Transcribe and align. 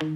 Hi, 0.00 0.06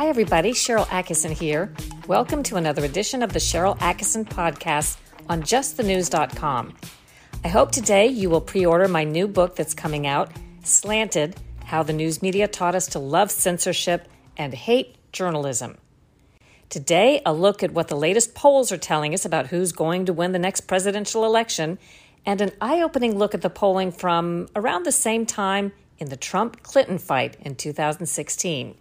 everybody. 0.00 0.52
Sharyl 0.52 0.84
Attkisson 0.88 1.30
here. 1.30 1.72
Welcome 2.06 2.42
to 2.42 2.56
another 2.56 2.84
edition 2.84 3.22
of 3.22 3.32
the 3.32 3.38
Sharyl 3.38 3.78
Attkisson 3.78 4.28
podcast 4.28 4.98
on 5.26 5.40
justthenews.com. 5.42 6.74
I 7.44 7.48
hope 7.48 7.72
today 7.72 8.08
you 8.08 8.28
will 8.28 8.42
pre 8.42 8.66
order 8.66 8.88
my 8.88 9.04
new 9.04 9.26
book 9.26 9.56
that's 9.56 9.72
coming 9.72 10.06
out, 10.06 10.30
Slanted 10.62 11.34
How 11.64 11.82
the 11.82 11.94
News 11.94 12.20
Media 12.20 12.46
Taught 12.46 12.74
Us 12.74 12.88
to 12.88 12.98
Love 12.98 13.30
Censorship 13.30 14.06
and 14.36 14.52
Hate 14.52 14.96
Journalism. 15.12 15.78
Today, 16.68 17.22
a 17.24 17.32
look 17.32 17.62
at 17.62 17.72
what 17.72 17.88
the 17.88 17.96
latest 17.96 18.34
polls 18.34 18.70
are 18.70 18.76
telling 18.76 19.14
us 19.14 19.24
about 19.24 19.46
who's 19.46 19.72
going 19.72 20.04
to 20.04 20.12
win 20.12 20.32
the 20.32 20.38
next 20.38 20.62
presidential 20.62 21.24
election, 21.24 21.78
and 22.28 22.42
an 22.42 22.52
eye 22.60 22.82
opening 22.82 23.16
look 23.16 23.34
at 23.34 23.40
the 23.40 23.48
polling 23.48 23.90
from 23.90 24.46
around 24.54 24.84
the 24.84 24.92
same 24.92 25.24
time 25.24 25.72
in 25.96 26.10
the 26.10 26.16
Trump 26.16 26.62
Clinton 26.62 26.98
fight 26.98 27.38
in 27.40 27.54
2016. 27.56 28.74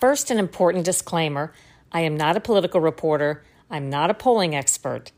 First, 0.00 0.32
an 0.32 0.38
important 0.38 0.84
disclaimer 0.84 1.52
I 1.92 2.00
am 2.00 2.16
not 2.16 2.36
a 2.36 2.40
political 2.40 2.80
reporter, 2.80 3.44
I'm 3.70 3.88
not 3.88 4.10
a 4.10 4.14
polling 4.14 4.56
expert. 4.56 5.12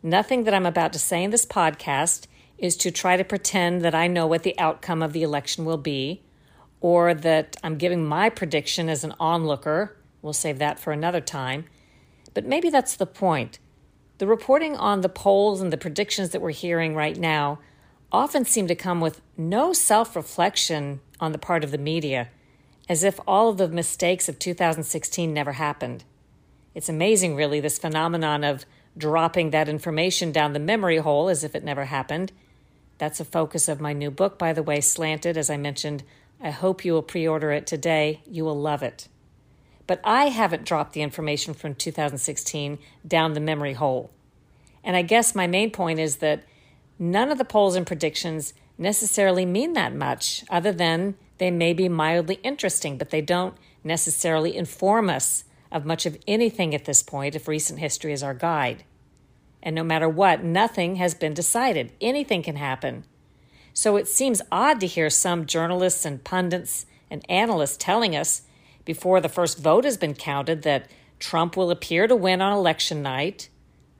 Nothing 0.00 0.44
that 0.44 0.54
I'm 0.54 0.64
about 0.64 0.92
to 0.92 1.00
say 1.00 1.24
in 1.24 1.32
this 1.32 1.44
podcast 1.44 2.28
is 2.56 2.76
to 2.76 2.92
try 2.92 3.16
to 3.16 3.24
pretend 3.24 3.82
that 3.82 3.96
I 3.96 4.06
know 4.06 4.28
what 4.28 4.44
the 4.44 4.56
outcome 4.60 5.02
of 5.02 5.12
the 5.12 5.24
election 5.24 5.64
will 5.64 5.76
be, 5.76 6.22
or 6.80 7.14
that 7.14 7.56
I'm 7.62 7.76
giving 7.76 8.04
my 8.04 8.30
prediction 8.30 8.88
as 8.88 9.04
an 9.04 9.14
onlooker. 9.18 9.96
We'll 10.22 10.32
save 10.32 10.58
that 10.58 10.78
for 10.78 10.92
another 10.92 11.20
time. 11.20 11.64
But 12.34 12.44
maybe 12.44 12.70
that's 12.70 12.96
the 12.96 13.06
point. 13.06 13.58
The 14.18 14.26
reporting 14.26 14.76
on 14.76 15.00
the 15.00 15.08
polls 15.08 15.60
and 15.60 15.72
the 15.72 15.76
predictions 15.76 16.30
that 16.30 16.42
we're 16.42 16.50
hearing 16.50 16.94
right 16.94 17.16
now 17.16 17.60
often 18.10 18.44
seem 18.44 18.66
to 18.68 18.74
come 18.74 19.00
with 19.00 19.20
no 19.36 19.72
self 19.72 20.16
reflection 20.16 21.00
on 21.20 21.32
the 21.32 21.38
part 21.38 21.64
of 21.64 21.70
the 21.70 21.78
media, 21.78 22.28
as 22.88 23.04
if 23.04 23.20
all 23.26 23.48
of 23.48 23.58
the 23.58 23.68
mistakes 23.68 24.28
of 24.28 24.38
2016 24.38 25.32
never 25.32 25.52
happened. 25.52 26.04
It's 26.74 26.88
amazing, 26.88 27.34
really, 27.36 27.60
this 27.60 27.78
phenomenon 27.78 28.44
of 28.44 28.64
dropping 28.96 29.50
that 29.50 29.68
information 29.68 30.32
down 30.32 30.52
the 30.52 30.58
memory 30.58 30.98
hole 30.98 31.28
as 31.28 31.44
if 31.44 31.54
it 31.54 31.64
never 31.64 31.86
happened. 31.86 32.32
That's 32.98 33.20
a 33.20 33.24
focus 33.24 33.68
of 33.68 33.80
my 33.80 33.92
new 33.92 34.10
book, 34.10 34.38
by 34.38 34.52
the 34.52 34.62
way, 34.62 34.80
Slanted. 34.80 35.36
As 35.36 35.50
I 35.50 35.56
mentioned, 35.56 36.02
I 36.40 36.50
hope 36.50 36.84
you 36.84 36.92
will 36.92 37.02
pre 37.02 37.26
order 37.26 37.50
it 37.52 37.66
today. 37.66 38.20
You 38.26 38.44
will 38.44 38.58
love 38.58 38.82
it. 38.82 39.08
But 39.86 40.00
I 40.04 40.26
haven't 40.26 40.64
dropped 40.64 40.92
the 40.92 41.02
information 41.02 41.54
from 41.54 41.74
2016 41.74 42.78
down 43.06 43.32
the 43.32 43.40
memory 43.40 43.72
hole. 43.72 44.10
And 44.84 44.96
I 44.96 45.02
guess 45.02 45.34
my 45.34 45.46
main 45.46 45.70
point 45.70 45.98
is 45.98 46.16
that 46.16 46.44
none 46.98 47.30
of 47.30 47.38
the 47.38 47.44
polls 47.44 47.74
and 47.74 47.86
predictions 47.86 48.54
necessarily 48.76 49.44
mean 49.44 49.72
that 49.72 49.94
much, 49.94 50.44
other 50.50 50.72
than 50.72 51.16
they 51.38 51.50
may 51.50 51.72
be 51.72 51.88
mildly 51.88 52.36
interesting, 52.42 52.98
but 52.98 53.10
they 53.10 53.20
don't 53.20 53.56
necessarily 53.82 54.56
inform 54.56 55.10
us 55.10 55.44
of 55.72 55.84
much 55.84 56.06
of 56.06 56.18
anything 56.26 56.74
at 56.74 56.84
this 56.84 57.02
point 57.02 57.34
if 57.34 57.48
recent 57.48 57.78
history 57.78 58.12
is 58.12 58.22
our 58.22 58.34
guide. 58.34 58.84
And 59.62 59.74
no 59.74 59.82
matter 59.82 60.08
what, 60.08 60.44
nothing 60.44 60.96
has 60.96 61.14
been 61.14 61.34
decided. 61.34 61.92
Anything 62.00 62.42
can 62.42 62.56
happen. 62.56 63.04
So 63.78 63.94
it 63.94 64.08
seems 64.08 64.42
odd 64.50 64.80
to 64.80 64.88
hear 64.88 65.08
some 65.08 65.46
journalists 65.46 66.04
and 66.04 66.24
pundits 66.24 66.84
and 67.08 67.24
analysts 67.30 67.76
telling 67.76 68.16
us 68.16 68.42
before 68.84 69.20
the 69.20 69.28
first 69.28 69.60
vote 69.60 69.84
has 69.84 69.96
been 69.96 70.14
counted 70.14 70.62
that 70.62 70.90
Trump 71.20 71.56
will 71.56 71.70
appear 71.70 72.08
to 72.08 72.16
win 72.16 72.42
on 72.42 72.52
election 72.52 73.04
night. 73.04 73.48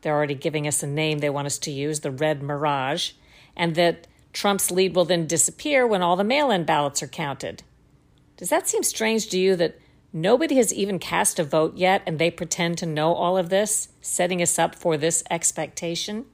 They're 0.01 0.17
already 0.17 0.35
giving 0.35 0.67
us 0.67 0.83
a 0.83 0.89
name 0.89 1.21
they 1.21 1.31
want 1.31 1.47
us 1.47 1.61
to 1.61 1.71
use, 1.71 2.01
the 2.01 2.11
Red 2.11 2.43
Mirage, 2.43 3.13
and 3.55 3.77
that 3.77 4.09
Trump's 4.33 4.73
lead 4.73 4.97
will 4.97 5.05
then 5.05 5.29
disappear 5.29 5.87
when 5.87 6.03
all 6.03 6.17
the 6.17 6.25
mail 6.25 6.51
in 6.51 6.65
ballots 6.65 7.01
are 7.05 7.07
counted. 7.07 7.63
Does 8.37 8.49
that 8.49 8.67
seem 8.67 8.83
strange 8.83 9.29
to 9.29 9.39
you 9.39 9.55
that 9.55 9.79
nobody 10.13 10.57
has 10.57 10.75
even 10.75 10.99
cast 10.99 11.39
a 11.39 11.45
vote 11.45 11.77
yet 11.77 12.03
and 12.05 12.19
they 12.19 12.33
pretend 12.33 12.79
to 12.79 12.87
know 12.87 13.15
all 13.15 13.39
of 13.39 13.49
this, 13.49 13.91
setting 14.01 14.43
us 14.43 14.59
up 14.59 14.75
for 14.75 14.97
this 14.97 15.23
expectation? 15.31 16.25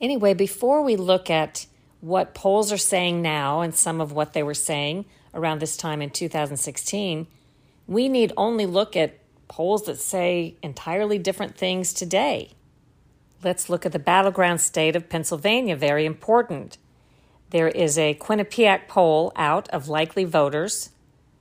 Anyway, 0.00 0.34
before 0.34 0.84
we 0.84 0.94
look 0.94 1.28
at 1.28 1.66
what 2.00 2.34
polls 2.34 2.72
are 2.72 2.76
saying 2.78 3.22
now 3.22 3.60
and 3.60 3.74
some 3.74 4.00
of 4.00 4.12
what 4.12 4.32
they 4.32 4.42
were 4.42 4.54
saying 4.54 5.04
around 5.34 5.60
this 5.60 5.76
time 5.76 6.00
in 6.00 6.10
2016, 6.10 7.26
we 7.86 8.08
need 8.08 8.32
only 8.36 8.66
look 8.66 8.96
at 8.96 9.18
polls 9.48 9.84
that 9.84 9.98
say 9.98 10.54
entirely 10.62 11.18
different 11.18 11.56
things 11.56 11.92
today. 11.92 12.50
Let's 13.42 13.68
look 13.68 13.86
at 13.86 13.92
the 13.92 13.98
battleground 13.98 14.60
state 14.60 14.96
of 14.96 15.08
Pennsylvania, 15.08 15.76
very 15.76 16.04
important. 16.04 16.78
There 17.50 17.68
is 17.68 17.96
a 17.96 18.14
Quinnipiac 18.14 18.88
poll 18.88 19.32
out 19.36 19.68
of 19.70 19.88
likely 19.88 20.24
voters, 20.24 20.90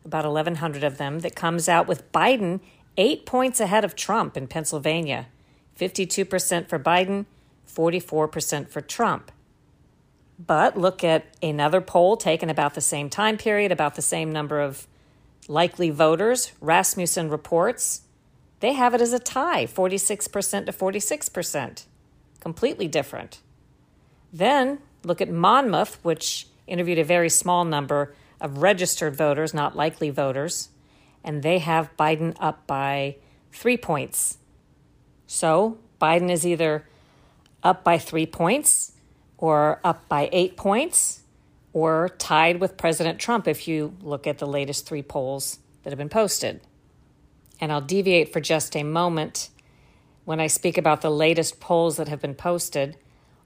about 0.05 0.25
1,100 0.25 0.83
of 0.83 0.97
them, 0.97 1.19
that 1.19 1.35
comes 1.35 1.67
out 1.67 1.87
with 1.87 2.11
Biden 2.11 2.61
eight 2.97 3.25
points 3.25 3.59
ahead 3.59 3.83
of 3.83 3.95
Trump 3.95 4.37
in 4.37 4.47
Pennsylvania 4.47 5.27
52% 5.77 6.67
for 6.67 6.79
Biden, 6.79 7.25
44% 7.67 8.67
for 8.67 8.81
Trump. 8.81 9.31
But 10.39 10.77
look 10.77 11.03
at 11.03 11.25
another 11.41 11.81
poll 11.81 12.15
taken 12.15 12.49
about 12.49 12.75
the 12.75 12.81
same 12.81 13.09
time 13.09 13.37
period, 13.37 13.71
about 13.71 13.95
the 13.95 14.01
same 14.01 14.31
number 14.31 14.61
of 14.61 14.87
likely 15.47 15.89
voters, 15.89 16.51
Rasmussen 16.61 17.29
reports, 17.29 18.01
they 18.59 18.73
have 18.73 18.93
it 18.93 19.01
as 19.01 19.13
a 19.13 19.19
tie 19.19 19.65
46% 19.65 20.65
to 20.65 20.71
46%. 20.71 21.85
Completely 22.39 22.87
different. 22.87 23.39
Then 24.33 24.79
look 25.03 25.21
at 25.21 25.29
Monmouth, 25.29 25.99
which 26.03 26.47
interviewed 26.65 26.99
a 26.99 27.03
very 27.03 27.29
small 27.29 27.65
number 27.65 28.13
of 28.41 28.59
registered 28.59 29.15
voters, 29.15 29.53
not 29.53 29.75
likely 29.75 30.09
voters, 30.09 30.69
and 31.23 31.43
they 31.43 31.59
have 31.59 31.95
Biden 31.97 32.35
up 32.39 32.67
by 32.67 33.15
three 33.51 33.77
points. 33.77 34.37
So 35.25 35.77
Biden 35.99 36.29
is 36.29 36.45
either 36.45 36.85
up 37.63 37.83
by 37.83 37.97
three 37.97 38.25
points 38.25 38.93
or 39.37 39.79
up 39.83 40.07
by 40.07 40.29
eight 40.31 40.57
points 40.57 41.21
or 41.73 42.09
tied 42.17 42.59
with 42.59 42.77
President 42.77 43.19
Trump 43.19 43.47
if 43.47 43.67
you 43.67 43.93
look 44.01 44.25
at 44.25 44.39
the 44.39 44.47
latest 44.47 44.87
three 44.87 45.03
polls 45.03 45.59
that 45.83 45.91
have 45.91 45.97
been 45.97 46.09
posted. 46.09 46.59
And 47.59 47.71
I'll 47.71 47.81
deviate 47.81 48.33
for 48.33 48.39
just 48.39 48.75
a 48.75 48.83
moment 48.83 49.49
when 50.25 50.39
I 50.39 50.47
speak 50.47 50.77
about 50.77 51.01
the 51.01 51.11
latest 51.11 51.59
polls 51.59 51.97
that 51.97 52.07
have 52.07 52.21
been 52.21 52.35
posted. 52.35 52.97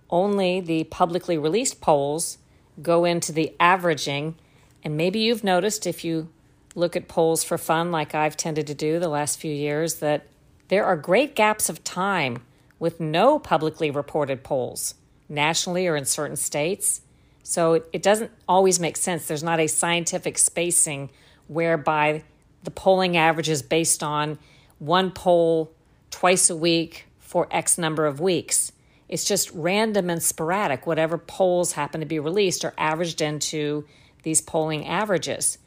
Only 0.10 0.60
the 0.60 0.86
publicly 0.86 1.38
released 1.38 1.82
polls 1.82 2.38
go 2.82 3.06
into 3.06 3.32
the 3.32 3.54
averaging. 3.60 4.36
And 4.84 4.98
maybe 4.98 5.20
you've 5.20 5.44
noticed 5.44 5.86
if 5.86 6.04
you 6.04 6.30
look 6.74 6.96
at 6.96 7.08
polls 7.08 7.44
for 7.44 7.58
fun, 7.58 7.92
like 7.92 8.16
I've 8.16 8.38
tended 8.38 8.68
to 8.68 8.74
do 8.74 9.00
the 9.00 9.10
last 9.10 9.40
few 9.40 9.54
years, 9.54 9.96
that 9.96 10.26
there 10.70 10.86
are 10.86 10.96
great 10.96 11.36
gaps 11.36 11.70
of 11.70 11.84
time 11.84 12.44
with 12.80 13.00
no 13.00 13.38
publicly 13.38 13.92
reported 13.92 14.44
polls, 14.44 14.96
nationally 15.32 15.88
or 15.88 15.96
in 15.96 16.06
certain 16.06 16.36
states. 16.36 17.02
So 17.44 17.84
it, 17.92 18.04
doesn't 18.04 18.32
always 18.48 18.80
make 18.80 18.98
sense. 18.98 19.28
There's 19.28 19.44
not 19.44 19.60
a 19.60 19.68
scientific 19.68 20.38
spacing 20.38 21.10
whereby 21.48 22.24
the 22.64 22.72
polling 22.72 23.18
average 23.18 23.50
is 23.50 23.62
based 23.62 24.04
on 24.04 24.38
one 24.78 25.12
poll 25.12 25.72
twice 26.12 26.50
a 26.50 26.56
week 26.56 27.08
for 27.20 27.48
X 27.50 27.78
number 27.78 28.06
of 28.06 28.20
weeks. 28.20 28.72
It's 29.10 29.26
just 29.26 29.52
random 29.52 30.10
and 30.10 30.22
sporadic. 30.22 30.86
Whatever 30.86 31.18
polls 31.18 31.74
happen 31.74 32.00
to 32.02 32.06
be 32.06 32.20
released 32.20 32.64
are 32.64 32.74
averaged 32.78 33.22
into 33.22 33.86
these 34.24 34.42
polling 34.42 34.86
averages. 34.88 35.58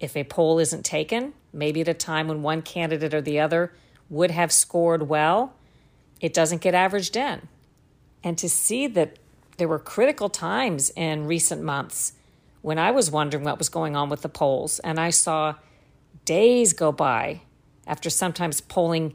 If 0.00 0.16
a 0.16 0.24
poll 0.24 0.58
isn't 0.58 0.84
taken, 0.84 1.34
maybe 1.52 1.82
at 1.82 1.88
a 1.88 1.94
time 1.94 2.28
when 2.28 2.42
one 2.42 2.62
candidate 2.62 3.12
or 3.12 3.20
the 3.20 3.38
other 3.38 3.72
would 4.08 4.30
have 4.30 4.50
scored 4.50 5.08
well, 5.08 5.52
it 6.20 6.32
doesn't 6.32 6.62
get 6.62 6.74
averaged 6.74 7.16
in. 7.16 7.48
And 8.22 8.36
to 8.38 8.48
see 8.48 8.86
that 8.88 9.18
there 9.56 9.68
were 9.68 9.78
critical 9.78 10.28
times 10.28 10.90
in 10.96 11.26
recent 11.26 11.62
months 11.62 12.14
when 12.62 12.78
I 12.78 12.90
was 12.90 13.10
wondering 13.10 13.44
what 13.44 13.58
was 13.58 13.68
going 13.68 13.96
on 13.96 14.08
with 14.08 14.22
the 14.22 14.28
polls, 14.28 14.78
and 14.80 14.98
I 14.98 15.10
saw 15.10 15.54
days 16.24 16.72
go 16.72 16.92
by 16.92 17.42
after 17.86 18.10
sometimes 18.10 18.60
polling 18.60 19.14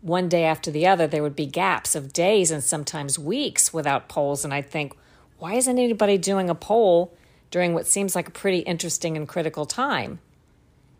one 0.00 0.28
day 0.28 0.44
after 0.44 0.70
the 0.70 0.86
other. 0.86 1.06
There 1.06 1.22
would 1.22 1.36
be 1.36 1.46
gaps 1.46 1.94
of 1.94 2.12
days 2.12 2.50
and 2.50 2.62
sometimes 2.62 3.18
weeks 3.18 3.72
without 3.72 4.08
polls, 4.08 4.44
and 4.44 4.54
I'd 4.54 4.70
think, 4.70 4.94
why 5.38 5.54
isn't 5.54 5.78
anybody 5.78 6.18
doing 6.18 6.48
a 6.48 6.54
poll 6.54 7.12
during 7.50 7.74
what 7.74 7.86
seems 7.86 8.14
like 8.14 8.28
a 8.28 8.32
pretty 8.32 8.60
interesting 8.60 9.16
and 9.16 9.28
critical 9.28 9.66
time? 9.66 10.20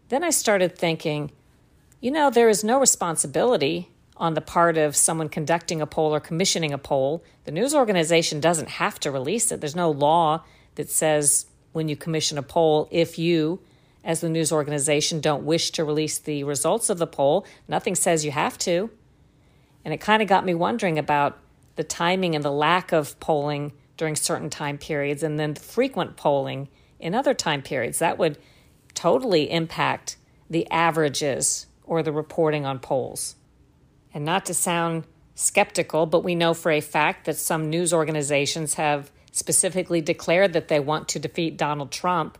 Then 0.08 0.24
I 0.24 0.30
started 0.30 0.76
thinking, 0.76 1.30
you 2.00 2.10
know, 2.10 2.30
there 2.30 2.48
is 2.48 2.64
no 2.64 2.78
responsibility 2.78 3.88
on 4.16 4.34
the 4.34 4.40
part 4.40 4.78
of 4.78 4.94
someone 4.94 5.28
conducting 5.28 5.80
a 5.80 5.86
poll 5.86 6.14
or 6.14 6.20
commissioning 6.20 6.72
a 6.72 6.78
poll. 6.78 7.24
The 7.44 7.50
news 7.50 7.74
organization 7.74 8.40
doesn't 8.40 8.68
have 8.68 9.00
to 9.00 9.10
release 9.10 9.50
it. 9.50 9.60
There's 9.60 9.74
no 9.74 9.90
law 9.90 10.44
that 10.76 10.90
says 10.90 11.46
when 11.72 11.88
you 11.88 11.96
commission 11.96 12.38
a 12.38 12.42
poll, 12.42 12.88
if 12.92 13.18
you, 13.18 13.60
as 14.04 14.20
the 14.20 14.28
news 14.28 14.52
organization, 14.52 15.20
don't 15.20 15.44
wish 15.44 15.70
to 15.72 15.84
release 15.84 16.18
the 16.18 16.44
results 16.44 16.90
of 16.90 16.98
the 16.98 17.06
poll. 17.06 17.44
Nothing 17.66 17.96
says 17.96 18.24
you 18.24 18.30
have 18.30 18.56
to. 18.58 18.90
And 19.84 19.92
it 19.92 20.00
kind 20.00 20.22
of 20.22 20.28
got 20.28 20.46
me 20.46 20.54
wondering 20.54 20.98
about 20.98 21.38
the 21.76 21.84
timing 21.84 22.34
and 22.34 22.44
the 22.44 22.52
lack 22.52 22.92
of 22.92 23.18
polling 23.18 23.72
during 23.96 24.14
certain 24.16 24.50
time 24.50 24.78
periods 24.78 25.22
and 25.22 25.38
then 25.38 25.54
frequent 25.54 26.16
polling 26.16 26.68
in 27.00 27.14
other 27.14 27.34
time 27.34 27.62
periods. 27.62 27.98
That 27.98 28.18
would 28.18 28.38
totally 28.94 29.50
impact 29.50 30.16
the 30.48 30.70
averages 30.70 31.66
or 31.84 32.02
the 32.02 32.12
reporting 32.12 32.64
on 32.64 32.78
polls. 32.78 33.34
And 34.14 34.24
not 34.24 34.46
to 34.46 34.54
sound 34.54 35.04
skeptical, 35.34 36.06
but 36.06 36.22
we 36.24 36.34
know 36.34 36.54
for 36.54 36.70
a 36.70 36.80
fact 36.80 37.26
that 37.26 37.36
some 37.36 37.68
news 37.68 37.92
organizations 37.92 38.74
have 38.74 39.10
specifically 39.32 40.00
declared 40.00 40.52
that 40.52 40.68
they 40.68 40.78
want 40.78 41.08
to 41.08 41.18
defeat 41.18 41.56
Donald 41.56 41.90
Trump. 41.90 42.38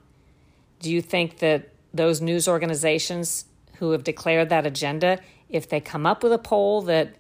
Do 0.79 0.91
you 0.91 1.03
think 1.03 1.39
that 1.39 1.71
those 1.93 2.21
news 2.21 2.47
organizations 2.47 3.47
who 3.79 3.91
have 3.91 4.05
declared 4.05 4.49
that 4.51 4.65
agenda, 4.65 5.19
if 5.49 5.69
they 5.69 5.81
come 5.81 6.07
up 6.07 6.23
with 6.23 6.33
a 6.33 6.39
poll 6.39 6.83
that 6.83 7.17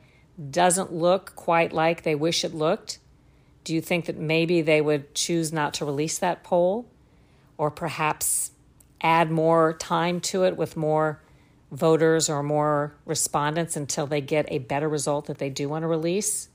doesn't 0.50 0.92
look 0.92 1.34
quite 1.34 1.72
like 1.72 2.02
they 2.02 2.14
wish 2.14 2.44
it 2.44 2.54
looked, 2.54 2.98
do 3.64 3.74
you 3.74 3.80
think 3.80 4.04
that 4.06 4.16
maybe 4.16 4.62
they 4.62 4.80
would 4.80 5.14
choose 5.14 5.52
not 5.52 5.74
to 5.74 5.84
release 5.84 6.18
that 6.18 6.44
poll 6.44 6.86
or 7.56 7.70
perhaps 7.70 8.52
add 9.00 9.30
more 9.30 9.72
time 9.72 10.20
to 10.20 10.44
it 10.44 10.56
with 10.56 10.76
more 10.76 11.20
voters 11.74 12.30
or 12.30 12.42
more 12.42 12.94
respondents 13.04 13.76
until 13.76 14.06
they 14.06 14.20
get 14.20 14.46
a 14.48 14.58
better 14.58 14.88
result 14.88 15.26
that 15.26 15.38
they 15.38 15.50
do 15.50 15.68
want 15.68 15.82
to 15.82 15.88
release? 15.88 16.48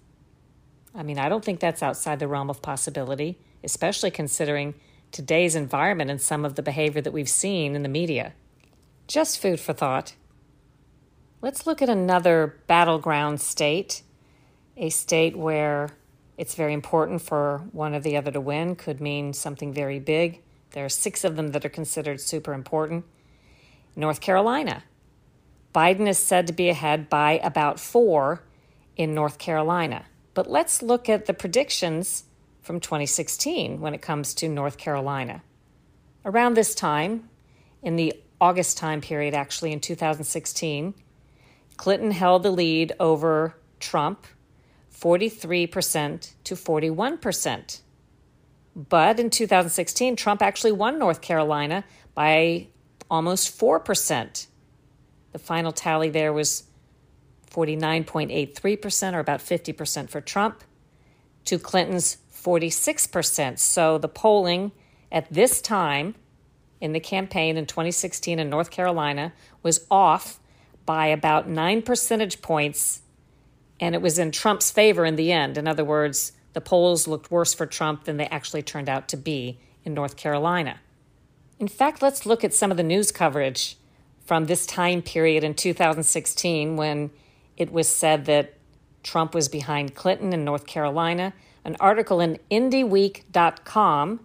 I 0.95 1.04
mean, 1.04 1.19
I 1.19 1.30
don't 1.30 1.44
think 1.44 1.60
that's 1.60 1.83
outside 1.83 2.19
the 2.19 2.27
realm 2.27 2.50
of 2.50 2.62
possibility, 2.62 3.38
especially 3.63 4.12
considering 4.12 4.75
today's 5.12 5.56
environment 5.56 6.10
and 6.10 6.21
some 6.21 6.45
of 6.45 6.56
the 6.56 6.63
behavior 6.63 7.01
that 7.01 7.13
we've 7.13 7.30
seen 7.30 7.75
in 7.75 7.83
the 7.83 7.89
media. 7.89 8.33
Just 9.07 9.39
food 9.39 9.60
for 9.60 9.74
thought. 9.74 10.16
Let's 11.42 11.68
look 11.68 11.81
at 11.81 11.89
another 11.89 12.60
battleground 12.68 13.42
state, 13.42 14.04
a 14.77 14.89
state 14.89 15.38
where 15.38 15.89
it's 16.38 16.56
very 16.56 16.74
important 16.74 17.21
for 17.21 17.68
one 17.71 17.94
or 17.94 18.00
the 18.00 18.16
other 18.18 18.31
to 18.31 18.42
win, 18.42 18.75
could 18.75 19.01
mean 19.01 19.33
something 19.33 19.74
very 19.74 20.00
big. 20.00 20.42
There 20.71 20.86
are 20.86 20.89
six 20.89 21.24
of 21.24 21.36
them 21.36 21.50
that 21.50 21.66
are 21.66 21.69
considered 21.69 22.21
super 22.21 22.54
important. 22.54 23.06
North 23.95 24.21
Carolina. 24.21 24.83
Biden 25.74 26.07
is 26.07 26.18
said 26.18 26.48
to 26.48 26.54
be 26.54 26.69
ahead 26.69 27.10
by 27.10 27.39
about 27.44 27.80
four 27.80 28.44
in 28.95 29.13
North 29.13 29.38
Carolina. 29.38 30.06
But 30.33 30.50
let's 30.50 30.81
look 30.81 31.10
at 31.10 31.25
the 31.25 31.33
predictions 31.33 32.24
from 32.62 32.80
2016 32.80 33.80
when 33.80 33.94
it 33.94 34.01
comes 34.01 34.33
to 34.36 34.48
North 34.48 34.77
Carolina. 34.77 35.44
Around 36.25 36.56
this 36.56 36.75
time, 36.75 37.30
in 37.81 37.95
the 37.95 38.13
August 38.42 38.77
time 38.77 39.01
period, 39.01 39.33
actually 39.33 39.71
in 39.71 39.80
2016, 39.80 40.94
Clinton 41.77 42.12
held 42.12 42.44
the 42.44 42.51
lead 42.51 42.94
over 43.00 43.56
Trump 43.80 44.25
43% 44.94 46.33
to 46.44 46.56
41%. 46.56 47.80
But 48.75 49.19
in 49.19 49.30
2016, 49.30 50.16
Trump 50.16 50.42
actually 50.42 50.71
won 50.74 51.00
North 51.00 51.21
Carolina 51.21 51.83
by 52.13 52.68
almost 53.10 53.57
4%. 53.57 54.48
The 55.31 55.39
final 55.39 55.71
tally 55.71 56.09
there 56.09 56.33
was 56.33 56.63
49.83%, 57.51 59.13
or 59.13 59.19
about 59.19 59.39
50% 59.39 60.09
for 60.09 60.21
Trump, 60.21 60.63
to 61.45 61.57
Clinton's 61.57 62.17
46%. 62.33 63.59
So 63.59 63.97
the 63.97 64.07
polling 64.07 64.71
at 65.11 65.31
this 65.31 65.61
time 65.61 66.15
in 66.79 66.93
the 66.93 66.99
campaign 66.99 67.57
in 67.57 67.65
2016 67.65 68.39
in 68.39 68.49
North 68.49 68.71
Carolina 68.71 69.33
was 69.63 69.85
off 69.91 70.39
by 70.85 71.07
about 71.07 71.47
nine 71.47 71.81
percentage 71.81 72.41
points, 72.41 73.01
and 73.79 73.93
it 73.93 74.01
was 74.01 74.17
in 74.17 74.31
Trump's 74.31 74.71
favor 74.71 75.05
in 75.05 75.15
the 75.15 75.31
end. 75.31 75.57
In 75.57 75.67
other 75.67 75.83
words, 75.83 76.31
the 76.53 76.61
polls 76.61 77.07
looked 77.07 77.29
worse 77.29 77.53
for 77.53 77.65
Trump 77.65 78.05
than 78.05 78.17
they 78.17 78.25
actually 78.27 78.63
turned 78.63 78.89
out 78.89 79.07
to 79.09 79.17
be 79.17 79.59
in 79.83 79.93
North 79.93 80.15
Carolina. 80.17 80.79
In 81.59 81.67
fact, 81.67 82.01
let's 82.01 82.25
look 82.25 82.43
at 82.43 82.53
some 82.53 82.71
of 82.71 82.77
the 82.77 82.83
news 82.83 83.11
coverage 83.11 83.77
from 84.29 84.45
this 84.45 84.67
time 84.67 85.01
period 85.01 85.43
in 85.43 85.55
2016 85.55 86.75
when 86.75 87.09
it 87.57 87.71
was 87.71 87.87
said 87.87 88.25
that 88.25 88.53
Trump 89.01 89.33
was 89.33 89.49
behind 89.49 89.95
Clinton 89.95 90.33
in 90.33 90.45
North 90.45 90.67
Carolina. 90.67 91.33
An 91.65 91.75
article 91.79 92.21
in 92.21 92.37
IndieWeek.com 92.51 94.19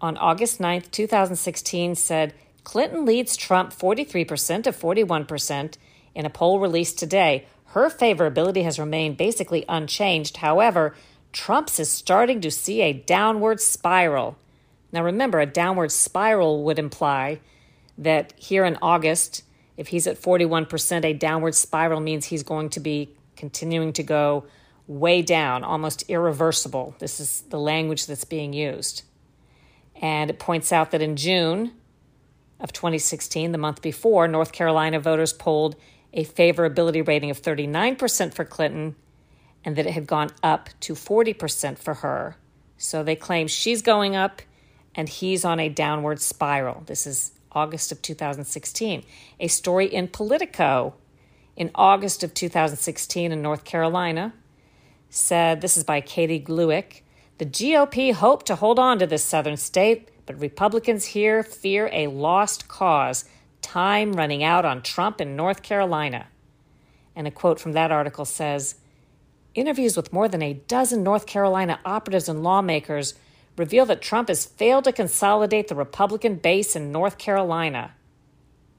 on 0.00 0.16
August 0.16 0.58
9th, 0.58 0.90
2016 0.90 1.94
said 1.94 2.34
Clinton 2.64 3.04
leads 3.04 3.36
Trump 3.36 3.72
43% 3.72 4.64
to 4.64 4.72
41% 4.72 5.76
in 6.16 6.26
a 6.26 6.30
poll 6.30 6.58
released 6.58 6.98
today. 6.98 7.46
Her 7.66 7.88
favorability 7.88 8.64
has 8.64 8.80
remained 8.80 9.16
basically 9.16 9.64
unchanged. 9.68 10.38
However, 10.38 10.96
Trump's 11.32 11.78
is 11.78 11.88
starting 11.88 12.40
to 12.40 12.50
see 12.50 12.80
a 12.80 12.92
downward 12.92 13.60
spiral. 13.60 14.36
Now, 14.90 15.04
remember, 15.04 15.38
a 15.38 15.46
downward 15.46 15.92
spiral 15.92 16.64
would 16.64 16.80
imply 16.80 17.38
that 17.98 18.32
here 18.36 18.64
in 18.64 18.78
August, 18.80 19.42
if 19.76 19.88
he's 19.88 20.06
at 20.06 20.20
41%, 20.20 21.04
a 21.04 21.12
downward 21.12 21.54
spiral 21.54 22.00
means 22.00 22.26
he's 22.26 22.42
going 22.42 22.70
to 22.70 22.80
be 22.80 23.14
continuing 23.36 23.92
to 23.94 24.02
go 24.02 24.46
way 24.86 25.20
down, 25.20 25.62
almost 25.64 26.02
irreversible. 26.08 26.94
This 26.98 27.20
is 27.20 27.42
the 27.50 27.58
language 27.58 28.06
that's 28.06 28.24
being 28.24 28.52
used. 28.52 29.02
And 30.00 30.30
it 30.30 30.38
points 30.38 30.72
out 30.72 30.92
that 30.92 31.02
in 31.02 31.16
June 31.16 31.72
of 32.60 32.72
2016, 32.72 33.52
the 33.52 33.58
month 33.58 33.82
before, 33.82 34.26
North 34.26 34.52
Carolina 34.52 34.98
voters 34.98 35.32
polled 35.32 35.76
a 36.12 36.24
favorability 36.24 37.06
rating 37.06 37.30
of 37.30 37.40
39% 37.42 38.32
for 38.32 38.44
Clinton 38.44 38.96
and 39.64 39.76
that 39.76 39.86
it 39.86 39.92
had 39.92 40.06
gone 40.06 40.30
up 40.42 40.70
to 40.80 40.94
40% 40.94 41.78
for 41.78 41.94
her. 41.94 42.36
So 42.76 43.02
they 43.02 43.16
claim 43.16 43.48
she's 43.48 43.82
going 43.82 44.16
up 44.16 44.40
and 44.94 45.08
he's 45.08 45.44
on 45.44 45.60
a 45.60 45.68
downward 45.68 46.20
spiral. 46.20 46.82
This 46.86 47.06
is 47.06 47.32
August 47.52 47.92
of 47.92 48.02
2016. 48.02 49.04
A 49.40 49.48
story 49.48 49.86
in 49.86 50.08
Politico 50.08 50.94
in 51.56 51.70
August 51.74 52.22
of 52.22 52.34
2016 52.34 53.32
in 53.32 53.42
North 53.42 53.64
Carolina 53.64 54.32
said 55.10 55.60
this 55.60 55.76
is 55.76 55.84
by 55.84 56.00
Katie 56.00 56.40
Glueck. 56.40 57.02
The 57.38 57.46
GOP 57.46 58.12
hoped 58.12 58.46
to 58.46 58.56
hold 58.56 58.78
on 58.78 58.98
to 58.98 59.06
this 59.06 59.24
southern 59.24 59.56
state, 59.56 60.08
but 60.26 60.40
Republicans 60.40 61.06
here 61.06 61.42
fear 61.42 61.88
a 61.92 62.08
lost 62.08 62.68
cause, 62.68 63.24
time 63.62 64.12
running 64.12 64.42
out 64.42 64.64
on 64.64 64.82
Trump 64.82 65.20
in 65.20 65.36
North 65.36 65.62
Carolina. 65.62 66.26
And 67.16 67.26
a 67.26 67.30
quote 67.30 67.58
from 67.58 67.72
that 67.72 67.90
article 67.90 68.24
says 68.24 68.76
Interviews 69.54 69.96
with 69.96 70.12
more 70.12 70.28
than 70.28 70.42
a 70.42 70.52
dozen 70.54 71.02
North 71.02 71.26
Carolina 71.26 71.80
operatives 71.84 72.28
and 72.28 72.42
lawmakers 72.44 73.14
reveal 73.58 73.86
that 73.86 74.02
Trump 74.02 74.28
has 74.28 74.46
failed 74.46 74.84
to 74.84 74.92
consolidate 74.92 75.68
the 75.68 75.74
Republican 75.74 76.36
base 76.36 76.76
in 76.76 76.92
North 76.92 77.18
Carolina. 77.18 77.94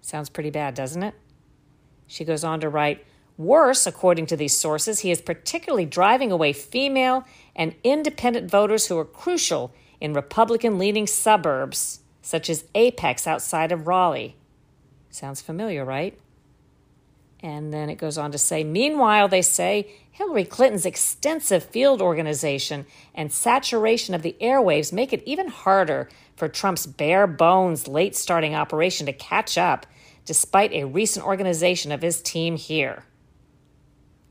Sounds 0.01 0.29
pretty 0.29 0.49
bad, 0.49 0.73
doesn't 0.73 1.03
it? 1.03 1.15
She 2.07 2.25
goes 2.25 2.43
on 2.43 2.59
to 2.61 2.69
write 2.69 3.05
Worse, 3.37 3.87
according 3.87 4.25
to 4.27 4.35
these 4.35 4.57
sources, 4.57 4.99
he 4.99 5.11
is 5.11 5.21
particularly 5.21 5.85
driving 5.85 6.29
away 6.29 6.51
female 6.51 7.23
and 7.55 7.73
independent 7.85 8.51
voters 8.51 8.87
who 8.87 8.97
are 8.97 9.05
crucial 9.05 9.71
in 10.01 10.13
Republican 10.13 10.77
leaning 10.77 11.07
suburbs, 11.07 12.01
such 12.21 12.49
as 12.49 12.65
Apex 12.75 13.25
outside 13.25 13.71
of 13.71 13.87
Raleigh. 13.87 14.35
Sounds 15.09 15.41
familiar, 15.41 15.85
right? 15.85 16.19
And 17.41 17.71
then 17.73 17.89
it 17.89 17.95
goes 17.95 18.17
on 18.17 18.31
to 18.31 18.37
say, 18.37 18.63
meanwhile, 18.63 19.27
they 19.27 19.41
say 19.41 19.89
Hillary 20.11 20.43
Clinton's 20.43 20.85
extensive 20.85 21.63
field 21.63 22.01
organization 22.01 22.85
and 23.15 23.31
saturation 23.31 24.13
of 24.13 24.21
the 24.21 24.35
airwaves 24.41 24.91
make 24.91 25.13
it 25.13 25.23
even 25.25 25.47
harder 25.47 26.09
for 26.35 26.49
Trump's 26.49 26.85
bare 26.85 27.27
bones 27.27 27.87
late 27.87 28.15
starting 28.15 28.55
operation 28.55 29.05
to 29.05 29.13
catch 29.13 29.57
up, 29.57 29.85
despite 30.25 30.73
a 30.73 30.83
recent 30.83 31.25
organization 31.25 31.91
of 31.91 32.01
his 32.01 32.21
team 32.21 32.57
here. 32.57 33.03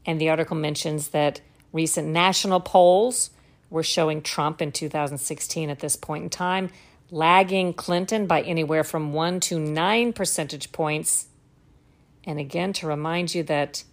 And 0.04 0.20
the 0.20 0.28
article 0.28 0.56
mentions 0.56 1.08
that 1.08 1.40
recent 1.72 2.08
national 2.08 2.60
polls 2.60 3.30
were 3.70 3.82
showing 3.82 4.22
Trump 4.22 4.62
in 4.62 4.72
2016 4.72 5.70
at 5.70 5.80
this 5.80 5.96
point 5.96 6.24
in 6.24 6.30
time, 6.30 6.70
lagging 7.10 7.72
Clinton 7.72 8.26
by 8.26 8.42
anywhere 8.42 8.84
from 8.84 9.12
one 9.12 9.40
to 9.40 9.58
nine 9.58 10.12
percentage 10.12 10.72
points. 10.72 11.26
And 12.28 12.38
again, 12.38 12.75
to 12.75 12.87
remind 12.87 13.35
you 13.35 13.42
that 13.44 13.85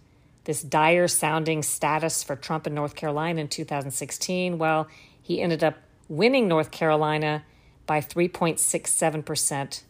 this 0.44 0.62
dire 0.62 1.08
sounding 1.08 1.62
status 1.62 2.22
for 2.22 2.36
Trump 2.36 2.66
in 2.66 2.74
North 2.74 2.94
Carolina 2.94 3.40
in 3.40 3.48
2016. 3.48 4.58
Well, 4.58 4.88
he 5.22 5.40
ended 5.40 5.64
up 5.64 5.76
winning 6.06 6.46
North 6.46 6.70
Carolina 6.70 7.44
by 7.86 8.02
3.67%, 8.02 9.84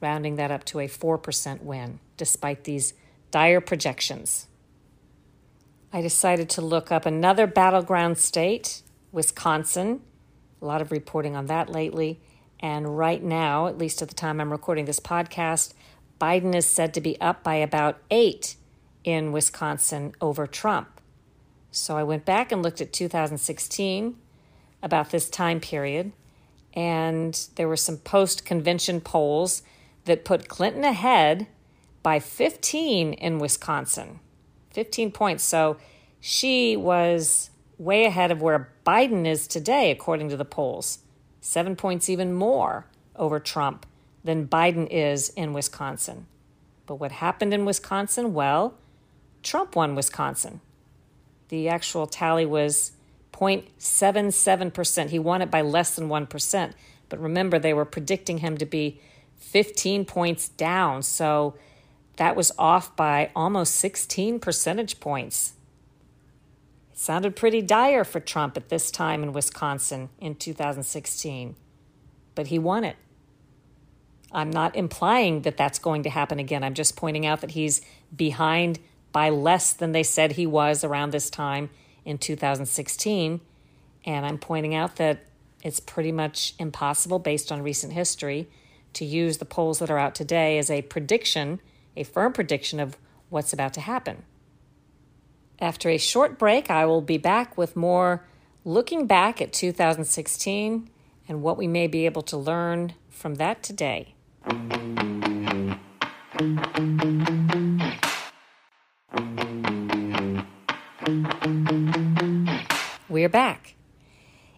rounding 0.00 0.36
that 0.36 0.50
up 0.50 0.64
to 0.64 0.80
a 0.80 0.88
4% 0.88 1.62
win, 1.62 2.00
despite 2.16 2.64
these 2.64 2.94
dire 3.30 3.60
projections. 3.60 4.46
I 5.92 6.00
decided 6.00 6.48
to 6.50 6.62
look 6.62 6.90
up 6.90 7.04
another 7.04 7.46
battleground 7.46 8.16
state, 8.16 8.80
Wisconsin. 9.12 10.00
A 10.62 10.64
lot 10.64 10.80
of 10.80 10.90
reporting 10.90 11.36
on 11.36 11.46
that 11.46 11.68
lately. 11.68 12.18
And 12.60 12.96
right 12.96 13.22
now, 13.22 13.66
at 13.66 13.76
least 13.76 14.00
at 14.00 14.08
the 14.08 14.14
time 14.14 14.40
I'm 14.40 14.50
recording 14.50 14.86
this 14.86 15.00
podcast, 15.00 15.74
Biden 16.20 16.54
is 16.54 16.66
said 16.66 16.92
to 16.94 17.00
be 17.00 17.20
up 17.20 17.42
by 17.42 17.54
about 17.54 17.98
eight 18.10 18.56
in 19.04 19.32
Wisconsin 19.32 20.14
over 20.20 20.46
Trump. 20.46 21.00
So 21.70 21.96
I 21.96 22.02
went 22.02 22.24
back 22.24 22.52
and 22.52 22.62
looked 22.62 22.80
at 22.80 22.92
2016, 22.92 24.16
about 24.82 25.10
this 25.10 25.28
time 25.28 25.60
period, 25.60 26.12
and 26.74 27.48
there 27.56 27.68
were 27.68 27.76
some 27.76 27.98
post 27.98 28.44
convention 28.44 29.00
polls 29.00 29.62
that 30.04 30.24
put 30.24 30.48
Clinton 30.48 30.84
ahead 30.84 31.46
by 32.02 32.18
15 32.18 33.12
in 33.12 33.38
Wisconsin. 33.38 34.20
15 34.72 35.10
points. 35.10 35.44
So 35.44 35.76
she 36.20 36.76
was 36.76 37.50
way 37.78 38.04
ahead 38.04 38.30
of 38.30 38.40
where 38.40 38.72
Biden 38.86 39.26
is 39.26 39.46
today, 39.46 39.90
according 39.90 40.28
to 40.30 40.36
the 40.36 40.44
polls. 40.44 41.00
Seven 41.40 41.76
points 41.76 42.08
even 42.08 42.32
more 42.32 42.86
over 43.16 43.40
Trump 43.40 43.86
than 44.24 44.46
Biden 44.46 44.86
is 44.90 45.30
in 45.30 45.52
Wisconsin. 45.52 46.26
But 46.86 46.96
what 46.96 47.12
happened 47.12 47.54
in 47.54 47.64
Wisconsin? 47.64 48.34
Well, 48.34 48.74
Trump 49.42 49.76
won 49.76 49.94
Wisconsin. 49.94 50.60
The 51.48 51.68
actual 51.68 52.06
tally 52.06 52.46
was 52.46 52.92
0.77%. 53.32 55.10
He 55.10 55.18
won 55.18 55.42
it 55.42 55.50
by 55.50 55.62
less 55.62 55.94
than 55.94 56.08
1%. 56.08 56.72
But 57.08 57.20
remember, 57.20 57.58
they 57.58 57.74
were 57.74 57.84
predicting 57.84 58.38
him 58.38 58.56
to 58.58 58.66
be 58.66 59.00
15 59.38 60.04
points 60.04 60.48
down. 60.48 61.02
So 61.02 61.54
that 62.16 62.36
was 62.36 62.52
off 62.58 62.94
by 62.96 63.30
almost 63.34 63.74
16 63.76 64.40
percentage 64.40 65.00
points. 65.00 65.54
It 66.92 66.98
sounded 66.98 67.34
pretty 67.34 67.62
dire 67.62 68.04
for 68.04 68.20
Trump 68.20 68.56
at 68.56 68.68
this 68.68 68.90
time 68.90 69.22
in 69.22 69.32
Wisconsin 69.32 70.10
in 70.20 70.34
2016, 70.34 71.56
but 72.34 72.48
he 72.48 72.58
won 72.58 72.84
it. 72.84 72.96
I'm 74.32 74.50
not 74.50 74.76
implying 74.76 75.42
that 75.42 75.56
that's 75.56 75.78
going 75.78 76.04
to 76.04 76.10
happen 76.10 76.38
again. 76.38 76.62
I'm 76.62 76.74
just 76.74 76.96
pointing 76.96 77.26
out 77.26 77.40
that 77.40 77.52
he's 77.52 77.80
behind 78.14 78.78
by 79.12 79.30
less 79.30 79.72
than 79.72 79.92
they 79.92 80.02
said 80.02 80.32
he 80.32 80.46
was 80.46 80.84
around 80.84 81.10
this 81.10 81.30
time 81.30 81.70
in 82.04 82.18
2016. 82.18 83.40
And 84.04 84.26
I'm 84.26 84.38
pointing 84.38 84.74
out 84.74 84.96
that 84.96 85.24
it's 85.62 85.80
pretty 85.80 86.12
much 86.12 86.54
impossible, 86.58 87.18
based 87.18 87.52
on 87.52 87.62
recent 87.62 87.92
history, 87.92 88.48
to 88.94 89.04
use 89.04 89.38
the 89.38 89.44
polls 89.44 89.78
that 89.80 89.90
are 89.90 89.98
out 89.98 90.14
today 90.14 90.58
as 90.58 90.70
a 90.70 90.82
prediction, 90.82 91.60
a 91.96 92.04
firm 92.04 92.32
prediction 92.32 92.80
of 92.80 92.96
what's 93.28 93.52
about 93.52 93.74
to 93.74 93.80
happen. 93.80 94.24
After 95.60 95.90
a 95.90 95.98
short 95.98 96.38
break, 96.38 96.70
I 96.70 96.86
will 96.86 97.02
be 97.02 97.18
back 97.18 97.58
with 97.58 97.76
more 97.76 98.24
looking 98.64 99.06
back 99.06 99.42
at 99.42 99.52
2016 99.52 100.88
and 101.28 101.42
what 101.42 101.58
we 101.58 101.66
may 101.66 101.86
be 101.86 102.06
able 102.06 102.22
to 102.22 102.36
learn 102.36 102.94
from 103.10 103.34
that 103.34 103.62
today. 103.62 104.14
We're 113.08 113.28
back. 113.28 113.74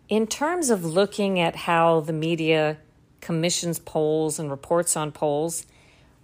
In 0.09 0.27
terms 0.29 0.71
of 0.71 0.85
looking 0.85 1.41
at 1.41 1.57
how 1.57 2.01
the 2.01 2.13
media 2.13 2.79
commissions 3.21 3.81
polls 3.81 4.39
and 4.39 4.51
reports 4.51 4.97
on 4.97 5.11
polls, 5.11 5.67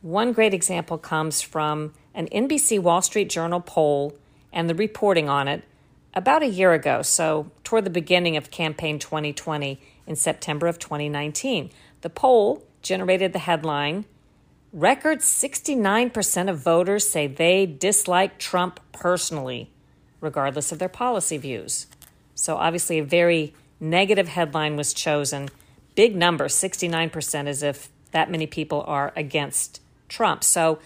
one 0.02 0.32
great 0.32 0.54
example 0.54 0.98
comes 0.98 1.42
from 1.42 1.94
an 2.14 2.28
NBC 2.28 2.78
Wall 2.78 3.02
Street 3.02 3.28
Journal 3.28 3.60
poll 3.60 4.16
and 4.52 4.70
the 4.70 4.74
reporting 4.74 5.28
on 5.28 5.48
it 5.48 5.64
about 6.14 6.42
a 6.42 6.48
year 6.48 6.72
ago, 6.72 7.02
so 7.02 7.50
toward 7.64 7.84
the 7.84 7.90
beginning 7.90 8.36
of 8.36 8.50
campaign 8.50 8.98
2020 8.98 9.80
in 10.06 10.16
September 10.16 10.66
of 10.66 10.78
2019. 10.78 11.70
The 12.00 12.10
poll 12.10 12.64
generated 12.82 13.32
the 13.32 13.40
headline 13.40 14.04
Record 14.72 15.20
69% 15.20 16.50
of 16.50 16.58
voters 16.58 17.08
say 17.08 17.26
they 17.26 17.64
dislike 17.64 18.38
Trump 18.38 18.80
personally, 18.92 19.70
regardless 20.20 20.72
of 20.72 20.78
their 20.78 20.90
policy 20.90 21.38
views. 21.38 21.86
So, 22.34 22.56
obviously, 22.56 22.98
a 22.98 23.04
very 23.04 23.54
negative 23.80 24.28
headline 24.28 24.76
was 24.76 24.92
chosen. 24.92 25.48
Big 25.94 26.14
number, 26.14 26.48
69%, 26.48 27.46
as 27.46 27.62
if 27.62 27.88
that 28.10 28.30
many 28.30 28.46
people 28.46 28.84
are 28.86 29.10
against 29.16 29.80
Trump. 30.06 30.44
So, 30.44 30.80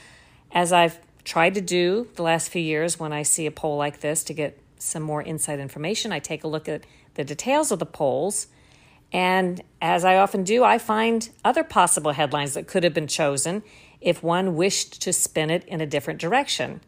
as 0.53 0.73
I've 0.73 1.01
tried 1.25 1.55
to 1.55 1.61
do 1.61 2.09
the 2.15 2.23
last 2.23 2.51
few 2.51 2.63
years 2.63 3.01
when 3.01 3.13
I 3.13 3.23
see 3.23 3.47
a 3.47 3.51
poll 3.51 3.77
like 3.77 3.99
this 3.99 4.23
to 4.25 4.33
get 4.33 4.61
some 4.79 5.03
more 5.03 5.23
inside 5.23 5.59
information, 5.59 6.13
I 6.13 6.21
take 6.21 6.45
a 6.45 6.49
look 6.49 6.69
at 6.69 6.85
the 7.15 7.25
details 7.25 7.73
of 7.73 7.81
the 7.81 7.87
polls 7.87 8.47
and 9.13 9.63
as 9.81 10.05
I 10.05 10.17
often 10.17 10.43
do, 10.43 10.65
I 10.65 10.79
find 10.79 11.29
other 11.45 11.63
possible 11.63 12.13
headlines 12.13 12.55
that 12.55 12.67
could 12.67 12.83
have 12.83 12.95
been 12.95 13.07
chosen 13.07 13.63
if 14.01 14.23
one 14.23 14.57
wished 14.57 15.03
to 15.03 15.13
spin 15.13 15.51
it 15.51 15.65
in 15.67 15.81
a 15.81 15.87
different 15.87 16.21
direction. 16.21 16.81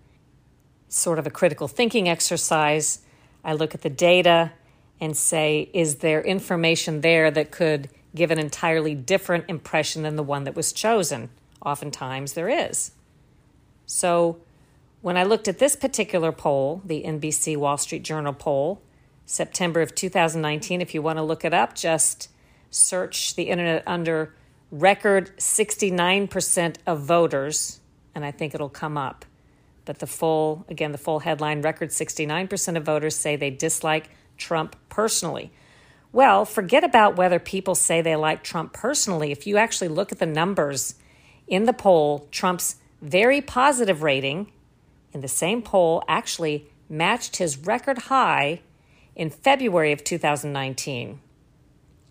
Sort 0.88 1.18
of 1.18 1.26
a 1.26 1.30
critical 1.30 1.68
thinking 1.68 2.08
exercise. 2.08 3.00
I 3.44 3.52
look 3.52 3.74
at 3.74 3.82
the 3.82 3.90
data 3.90 4.52
and 5.00 5.16
say, 5.16 5.68
is 5.74 5.96
there 5.96 6.22
information 6.22 7.02
there 7.02 7.30
that 7.30 7.50
could 7.50 7.90
give 8.14 8.30
an 8.30 8.38
entirely 8.38 8.94
different 8.94 9.44
impression 9.48 10.02
than 10.02 10.16
the 10.16 10.22
one 10.22 10.44
that 10.44 10.56
was 10.56 10.72
chosen? 10.72 11.28
Oftentimes 11.64 12.32
there 12.32 12.48
is. 12.48 12.92
So 13.86 14.38
when 15.02 15.18
I 15.18 15.24
looked 15.24 15.48
at 15.48 15.58
this 15.58 15.76
particular 15.76 16.32
poll, 16.32 16.80
the 16.84 17.02
NBC 17.04 17.56
Wall 17.56 17.76
Street 17.76 18.02
Journal 18.02 18.32
poll, 18.32 18.80
September 19.26 19.80
of 19.80 19.94
2019. 19.94 20.80
If 20.80 20.94
you 20.94 21.02
want 21.02 21.18
to 21.18 21.22
look 21.22 21.44
it 21.44 21.54
up, 21.54 21.74
just 21.74 22.28
search 22.70 23.34
the 23.34 23.44
internet 23.44 23.82
under 23.86 24.34
record 24.70 25.36
69% 25.38 26.76
of 26.86 27.00
voters, 27.00 27.80
and 28.14 28.24
I 28.24 28.30
think 28.30 28.54
it'll 28.54 28.68
come 28.68 28.96
up. 28.96 29.24
But 29.84 29.98
the 29.98 30.06
full, 30.06 30.64
again, 30.68 30.92
the 30.92 30.98
full 30.98 31.20
headline 31.20 31.62
record 31.62 31.90
69% 31.90 32.76
of 32.76 32.84
voters 32.84 33.16
say 33.16 33.36
they 33.36 33.50
dislike 33.50 34.10
Trump 34.36 34.76
personally. 34.88 35.52
Well, 36.12 36.44
forget 36.44 36.84
about 36.84 37.16
whether 37.16 37.38
people 37.38 37.74
say 37.74 38.00
they 38.00 38.16
like 38.16 38.42
Trump 38.42 38.72
personally. 38.72 39.32
If 39.32 39.46
you 39.46 39.56
actually 39.56 39.88
look 39.88 40.12
at 40.12 40.18
the 40.18 40.26
numbers 40.26 40.94
in 41.46 41.64
the 41.64 41.72
poll, 41.72 42.28
Trump's 42.30 42.76
very 43.02 43.40
positive 43.40 44.02
rating 44.02 44.50
in 45.12 45.20
the 45.20 45.28
same 45.28 45.60
poll 45.60 46.02
actually 46.08 46.68
matched 46.88 47.36
his 47.36 47.58
record 47.58 47.98
high 47.98 48.60
in 49.16 49.30
February 49.30 49.92
of 49.92 50.04
2019. 50.04 51.20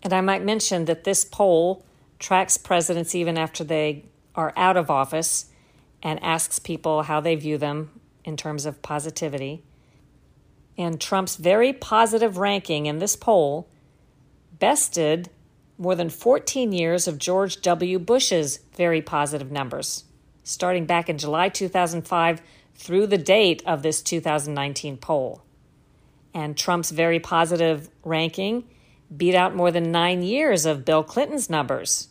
And 0.02 0.12
I 0.12 0.20
might 0.20 0.44
mention 0.44 0.84
that 0.86 1.04
this 1.04 1.24
poll 1.24 1.84
tracks 2.18 2.56
presidents 2.56 3.14
even 3.14 3.36
after 3.36 3.64
they 3.64 4.04
are 4.34 4.52
out 4.56 4.76
of 4.76 4.90
office 4.90 5.46
and 6.02 6.22
asks 6.22 6.58
people 6.58 7.02
how 7.02 7.20
they 7.20 7.34
view 7.34 7.58
them 7.58 8.00
in 8.24 8.36
terms 8.36 8.66
of 8.66 8.82
positivity. 8.82 9.62
And 10.76 11.00
Trump's 11.00 11.36
very 11.36 11.72
positive 11.72 12.36
ranking 12.36 12.86
in 12.86 12.98
this 12.98 13.16
poll 13.16 13.68
bested 14.58 15.30
more 15.78 15.94
than 15.94 16.10
14 16.10 16.72
years 16.72 17.08
of 17.08 17.18
George 17.18 17.60
W. 17.62 17.98
Bush's 17.98 18.58
very 18.76 19.02
positive 19.02 19.50
numbers, 19.50 20.04
starting 20.42 20.86
back 20.86 21.08
in 21.08 21.18
July 21.18 21.48
2005 21.48 22.40
through 22.74 23.06
the 23.06 23.18
date 23.18 23.62
of 23.66 23.82
this 23.82 24.02
2019 24.02 24.96
poll 24.96 25.43
and 26.34 26.56
Trump's 26.56 26.90
very 26.90 27.20
positive 27.20 27.88
ranking 28.02 28.64
beat 29.16 29.34
out 29.34 29.54
more 29.54 29.70
than 29.70 29.92
nine 29.92 30.22
years 30.22 30.66
of 30.66 30.84
Bill 30.84 31.04
Clinton's 31.04 31.48
numbers 31.48 32.08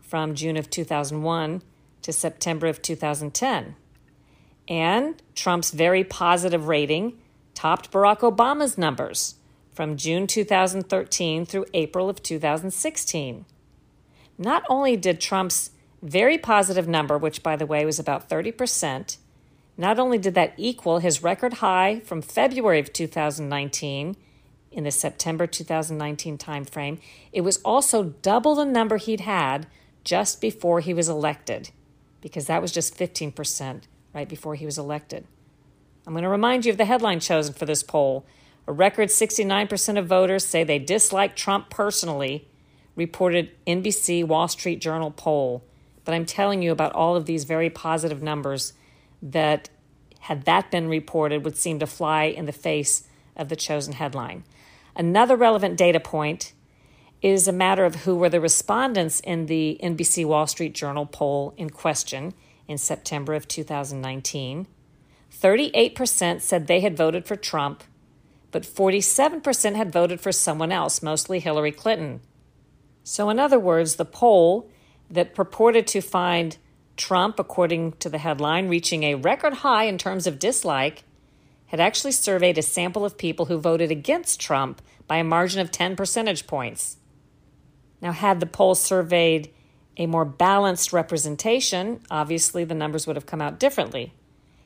from 0.00 0.34
June 0.34 0.56
of 0.56 0.70
2001 0.70 1.62
to 2.02 2.12
September 2.12 2.68
of 2.68 2.80
2010. 2.80 3.74
And 4.68 5.22
Trump's 5.34 5.72
very 5.72 6.04
positive 6.04 6.68
rating 6.68 7.18
topped 7.54 7.90
Barack 7.90 8.20
Obama's 8.20 8.78
numbers 8.78 9.36
from 9.72 9.96
June 9.96 10.26
2013 10.26 11.44
through 11.44 11.66
April 11.74 12.08
of 12.08 12.22
2016. 12.22 13.44
Not 14.38 14.62
only 14.68 14.96
did 14.96 15.20
Trump's 15.20 15.70
very 16.02 16.38
positive 16.38 16.86
number, 16.86 17.18
which 17.18 17.42
by 17.42 17.56
the 17.56 17.66
way 17.66 17.84
was 17.84 17.98
about 17.98 18.28
30%, 18.28 19.16
not 19.76 19.98
only 19.98 20.18
did 20.18 20.34
that 20.34 20.54
equal 20.56 20.98
his 20.98 21.22
record 21.22 21.54
high 21.54 22.00
from 22.00 22.22
February 22.22 22.78
of 22.78 22.92
2019 22.92 24.16
in 24.72 24.84
the 24.84 24.90
September 24.90 25.46
2019 25.46 26.38
timeframe, 26.38 26.98
it 27.32 27.42
was 27.42 27.58
also 27.58 28.14
double 28.22 28.54
the 28.54 28.64
number 28.64 28.96
he'd 28.96 29.20
had 29.20 29.66
just 30.04 30.40
before 30.40 30.80
he 30.80 30.94
was 30.94 31.08
elected, 31.08 31.70
because 32.20 32.46
that 32.46 32.62
was 32.62 32.72
just 32.72 32.96
15% 32.96 33.82
right 34.14 34.28
before 34.28 34.54
he 34.54 34.64
was 34.64 34.78
elected. 34.78 35.26
I'm 36.06 36.12
going 36.12 36.22
to 36.22 36.28
remind 36.28 36.64
you 36.64 36.72
of 36.72 36.78
the 36.78 36.84
headline 36.84 37.20
chosen 37.20 37.52
for 37.52 37.66
this 37.66 37.82
poll. 37.82 38.24
A 38.68 38.72
record 38.72 39.08
69% 39.08 39.98
of 39.98 40.06
voters 40.06 40.46
say 40.46 40.62
they 40.62 40.78
dislike 40.78 41.36
Trump 41.36 41.68
personally, 41.68 42.46
reported 42.94 43.50
NBC 43.66 44.24
Wall 44.24 44.48
Street 44.48 44.80
Journal 44.80 45.10
poll. 45.10 45.64
But 46.04 46.14
I'm 46.14 46.24
telling 46.24 46.62
you 46.62 46.72
about 46.72 46.92
all 46.92 47.16
of 47.16 47.26
these 47.26 47.44
very 47.44 47.68
positive 47.68 48.22
numbers 48.22 48.72
that, 49.32 49.68
had 50.20 50.44
that 50.44 50.70
been 50.70 50.88
reported, 50.88 51.44
would 51.44 51.56
seem 51.56 51.78
to 51.78 51.86
fly 51.86 52.24
in 52.24 52.46
the 52.46 52.52
face 52.52 53.08
of 53.36 53.48
the 53.48 53.56
chosen 53.56 53.94
headline. 53.94 54.44
Another 54.94 55.36
relevant 55.36 55.76
data 55.76 56.00
point 56.00 56.52
is 57.22 57.48
a 57.48 57.52
matter 57.52 57.84
of 57.84 57.96
who 57.96 58.16
were 58.16 58.28
the 58.28 58.40
respondents 58.40 59.20
in 59.20 59.46
the 59.46 59.78
NBC 59.82 60.24
Wall 60.24 60.46
Street 60.46 60.74
Journal 60.74 61.06
poll 61.06 61.54
in 61.56 61.70
question 61.70 62.34
in 62.68 62.78
September 62.78 63.34
of 63.34 63.48
2019. 63.48 64.66
38% 65.32 66.40
said 66.40 66.66
they 66.66 66.80
had 66.80 66.96
voted 66.96 67.26
for 67.26 67.36
Trump, 67.36 67.84
but 68.50 68.62
47% 68.62 69.74
had 69.74 69.92
voted 69.92 70.20
for 70.20 70.32
someone 70.32 70.72
else, 70.72 71.02
mostly 71.02 71.40
Hillary 71.40 71.72
Clinton. 71.72 72.20
So, 73.04 73.28
in 73.28 73.38
other 73.38 73.58
words, 73.58 73.96
the 73.96 74.04
poll 74.04 74.70
that 75.10 75.34
purported 75.34 75.86
to 75.88 76.00
find 76.00 76.56
Trump, 76.96 77.38
according 77.38 77.92
to 77.92 78.08
the 78.08 78.18
headline, 78.18 78.68
reaching 78.68 79.02
a 79.02 79.14
record 79.14 79.54
high 79.54 79.84
in 79.84 79.98
terms 79.98 80.26
of 80.26 80.38
dislike, 80.38 81.04
had 81.66 81.80
actually 81.80 82.12
surveyed 82.12 82.58
a 82.58 82.62
sample 82.62 83.04
of 83.04 83.18
people 83.18 83.46
who 83.46 83.58
voted 83.58 83.90
against 83.90 84.40
Trump 84.40 84.80
by 85.06 85.16
a 85.16 85.24
margin 85.24 85.60
of 85.60 85.70
10 85.70 85.96
percentage 85.96 86.46
points. 86.46 86.96
Now, 88.00 88.12
had 88.12 88.40
the 88.40 88.46
poll 88.46 88.74
surveyed 88.74 89.52
a 89.96 90.06
more 90.06 90.24
balanced 90.24 90.92
representation, 90.92 92.00
obviously 92.10 92.64
the 92.64 92.74
numbers 92.74 93.06
would 93.06 93.16
have 93.16 93.26
come 93.26 93.40
out 93.40 93.58
differently. 93.58 94.12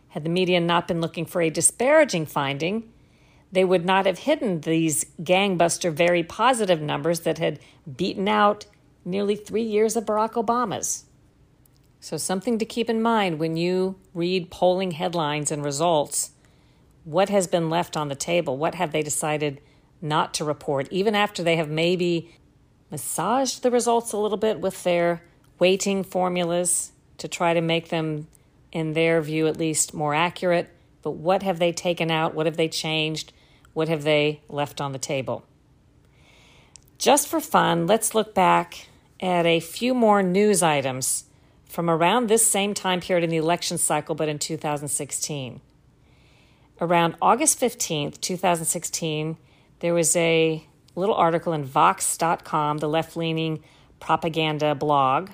Had 0.08 0.24
the 0.24 0.30
media 0.30 0.60
not 0.60 0.88
been 0.88 1.00
looking 1.00 1.24
for 1.24 1.40
a 1.40 1.50
disparaging 1.50 2.26
finding, 2.26 2.90
they 3.52 3.64
would 3.64 3.84
not 3.84 4.06
have 4.06 4.18
hidden 4.18 4.60
these 4.60 5.06
gangbuster, 5.22 5.92
very 5.92 6.22
positive 6.22 6.80
numbers 6.80 7.20
that 7.20 7.38
had 7.38 7.60
beaten 7.96 8.28
out 8.28 8.66
nearly 9.04 9.36
three 9.36 9.62
years 9.62 9.96
of 9.96 10.04
Barack 10.04 10.32
Obama's. 10.32 11.04
So, 12.02 12.16
something 12.16 12.58
to 12.58 12.64
keep 12.64 12.88
in 12.88 13.02
mind 13.02 13.38
when 13.38 13.58
you 13.58 13.96
read 14.14 14.50
polling 14.50 14.92
headlines 14.92 15.52
and 15.52 15.62
results. 15.62 16.30
What 17.04 17.28
has 17.28 17.46
been 17.46 17.68
left 17.68 17.94
on 17.94 18.08
the 18.08 18.14
table? 18.14 18.56
What 18.56 18.74
have 18.74 18.90
they 18.90 19.02
decided 19.02 19.60
not 20.00 20.32
to 20.34 20.44
report, 20.44 20.88
even 20.90 21.14
after 21.14 21.42
they 21.42 21.56
have 21.56 21.68
maybe 21.68 22.34
massaged 22.90 23.62
the 23.62 23.70
results 23.70 24.12
a 24.12 24.16
little 24.16 24.38
bit 24.38 24.60
with 24.60 24.82
their 24.82 25.22
weighting 25.58 26.02
formulas 26.02 26.92
to 27.18 27.28
try 27.28 27.52
to 27.52 27.60
make 27.60 27.90
them, 27.90 28.28
in 28.72 28.94
their 28.94 29.20
view 29.20 29.46
at 29.46 29.58
least, 29.58 29.92
more 29.92 30.14
accurate? 30.14 30.70
But 31.02 31.12
what 31.12 31.42
have 31.42 31.58
they 31.58 31.70
taken 31.70 32.10
out? 32.10 32.34
What 32.34 32.46
have 32.46 32.56
they 32.56 32.68
changed? 32.68 33.34
What 33.74 33.88
have 33.88 34.04
they 34.04 34.40
left 34.48 34.80
on 34.80 34.92
the 34.92 34.98
table? 34.98 35.44
Just 36.96 37.28
for 37.28 37.40
fun, 37.40 37.86
let's 37.86 38.14
look 38.14 38.34
back 38.34 38.88
at 39.20 39.44
a 39.44 39.60
few 39.60 39.92
more 39.92 40.22
news 40.22 40.62
items 40.62 41.24
from 41.70 41.88
around 41.88 42.28
this 42.28 42.46
same 42.46 42.74
time 42.74 43.00
period 43.00 43.24
in 43.24 43.30
the 43.30 43.36
election 43.36 43.78
cycle, 43.78 44.14
but 44.14 44.28
in 44.28 44.38
2016. 44.38 45.60
Around 46.80 47.14
August 47.22 47.60
15th, 47.60 48.20
2016, 48.20 49.36
there 49.78 49.94
was 49.94 50.16
a 50.16 50.66
little 50.96 51.14
article 51.14 51.52
in 51.52 51.64
Vox.com, 51.64 52.78
the 52.78 52.88
left 52.88 53.16
leaning 53.16 53.62
propaganda 54.00 54.74
blog. 54.74 55.30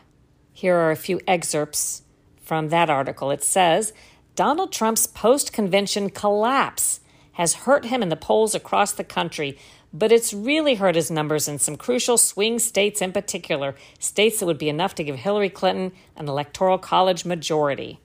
Here 0.53 0.77
are 0.77 0.91
a 0.91 0.97
few 0.97 1.21
excerpts 1.27 2.03
from 2.43 2.69
that 2.69 2.91
article. 2.91 3.31
It 3.31 3.43
says 3.43 3.93
Donald 4.35 4.73
Trump's 4.73 5.07
post 5.07 5.53
convention 5.53 6.11
collapse 6.11 7.01
has 7.33 7.55
hurt 7.55 7.87
him 7.87 8.03
in 8.03 8.09
the 8.09 8.17
polls 8.17 8.55
across 8.55 8.93
the 8.93 9.05
country, 9.05 9.59
but 9.93 10.13
it's 10.13 10.35
really 10.35 10.75
hurt 10.75 10.95
his 10.95 11.11
numbers 11.11 11.49
in 11.49 11.59
some 11.59 11.77
crucial 11.77 12.19
swing 12.19 12.59
states 12.59 13.01
in 13.01 13.13
particular, 13.13 13.75
states 13.99 14.41
that 14.41 14.47
would 14.47 14.59
be 14.59 14.69
enough 14.69 14.95
to 14.95 15.05
give 15.05 15.17
Hillary 15.17 15.51
Clinton 15.51 15.93
an 16.17 16.29
electoral 16.29 16.79
college 16.79 17.25
majority. 17.25 18.01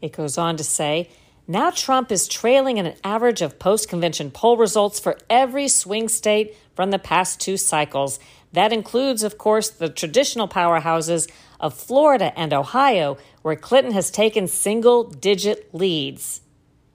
It 0.00 0.12
goes 0.12 0.38
on 0.38 0.56
to 0.56 0.64
say, 0.64 1.08
now 1.46 1.70
Trump 1.70 2.12
is 2.12 2.28
trailing 2.28 2.76
in 2.78 2.86
an 2.86 2.96
average 3.02 3.42
of 3.42 3.58
post 3.58 3.88
convention 3.88 4.30
poll 4.30 4.56
results 4.56 5.00
for 5.00 5.18
every 5.28 5.66
swing 5.66 6.08
state 6.08 6.56
from 6.76 6.90
the 6.90 6.98
past 6.98 7.40
two 7.40 7.56
cycles. 7.56 8.20
That 8.52 8.72
includes, 8.72 9.22
of 9.22 9.36
course, 9.36 9.68
the 9.68 9.88
traditional 9.88 10.46
powerhouses 10.46 11.30
of 11.58 11.74
Florida 11.74 12.32
and 12.38 12.52
Ohio, 12.52 13.18
where 13.42 13.56
Clinton 13.56 13.92
has 13.92 14.10
taken 14.10 14.46
single 14.46 15.04
digit 15.04 15.74
leads. 15.74 16.40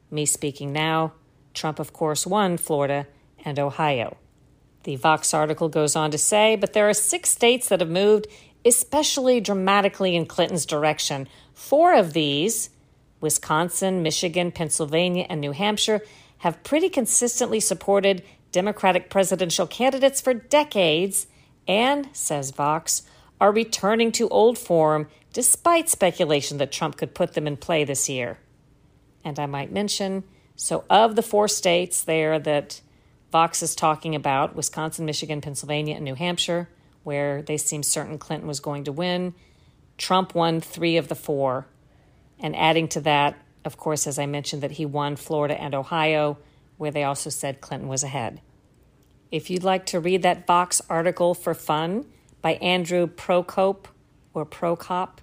Me 0.09 0.25
speaking 0.25 0.71
now, 0.71 1.13
Trump, 1.53 1.79
of 1.79 1.93
course, 1.93 2.25
won 2.25 2.57
Florida 2.57 3.07
and 3.43 3.59
Ohio. 3.59 4.17
The 4.85 4.95
Vox 4.95 5.33
article 5.33 5.67
goes 5.67 5.95
on 5.95 6.11
to 6.11 6.17
say, 6.17 6.55
but 6.55 6.73
there 6.73 6.87
are 6.87 6.93
six 6.93 7.29
states 7.29 7.69
that 7.69 7.79
have 7.79 7.89
moved 7.89 8.27
especially 8.63 9.41
dramatically 9.41 10.15
in 10.15 10.27
Clinton's 10.27 10.65
direction. 10.65 11.27
Four 11.53 11.95
of 11.95 12.13
these, 12.13 12.69
Wisconsin, 13.19 14.03
Michigan, 14.03 14.51
Pennsylvania, 14.51 15.25
and 15.27 15.41
New 15.41 15.53
Hampshire, 15.53 16.01
have 16.39 16.63
pretty 16.63 16.89
consistently 16.89 17.59
supported 17.59 18.23
Democratic 18.51 19.09
presidential 19.09 19.65
candidates 19.65 20.21
for 20.21 20.35
decades 20.35 21.25
and, 21.67 22.07
says 22.13 22.51
Vox, 22.51 23.03
are 23.41 23.51
returning 23.51 24.11
to 24.11 24.29
old 24.29 24.57
form 24.57 25.07
despite 25.33 25.89
speculation 25.89 26.59
that 26.59 26.71
Trump 26.71 26.95
could 26.95 27.15
put 27.15 27.33
them 27.33 27.47
in 27.47 27.57
play 27.57 27.83
this 27.83 28.07
year. 28.07 28.37
And 29.23 29.39
I 29.39 29.47
might 29.47 29.71
mention 29.71 30.23
so, 30.55 30.85
of 30.89 31.15
the 31.15 31.23
four 31.23 31.47
states 31.47 32.03
there 32.03 32.39
that 32.39 32.81
Vox 33.35 33.61
is 33.61 33.75
talking 33.75 34.15
about 34.15 34.55
Wisconsin, 34.55 35.05
Michigan, 35.05 35.41
Pennsylvania, 35.41 35.95
and 35.95 36.05
New 36.05 36.15
Hampshire, 36.15 36.69
where 37.03 37.41
they 37.41 37.57
seem 37.57 37.83
certain 37.83 38.17
Clinton 38.17 38.47
was 38.47 38.61
going 38.61 38.85
to 38.85 38.93
win. 38.93 39.33
Trump 39.97 40.33
won 40.33 40.61
three 40.61 40.95
of 40.95 41.09
the 41.09 41.15
four. 41.15 41.67
And 42.39 42.55
adding 42.55 42.87
to 42.87 43.01
that, 43.01 43.37
of 43.65 43.75
course, 43.75 44.07
as 44.07 44.17
I 44.17 44.25
mentioned, 44.25 44.63
that 44.63 44.71
he 44.71 44.85
won 44.85 45.17
Florida 45.17 45.61
and 45.61 45.75
Ohio, 45.75 46.37
where 46.77 46.91
they 46.91 47.03
also 47.03 47.29
said 47.29 47.59
Clinton 47.59 47.89
was 47.89 48.03
ahead. 48.03 48.39
If 49.31 49.49
you'd 49.49 49.65
like 49.65 49.85
to 49.87 49.99
read 49.99 50.21
that 50.21 50.47
Vox 50.47 50.81
article 50.89 51.33
for 51.33 51.53
fun 51.53 52.05
by 52.41 52.53
Andrew 52.61 53.05
Prokop 53.05 53.87
or 54.33 54.45
Prokop, 54.45 55.17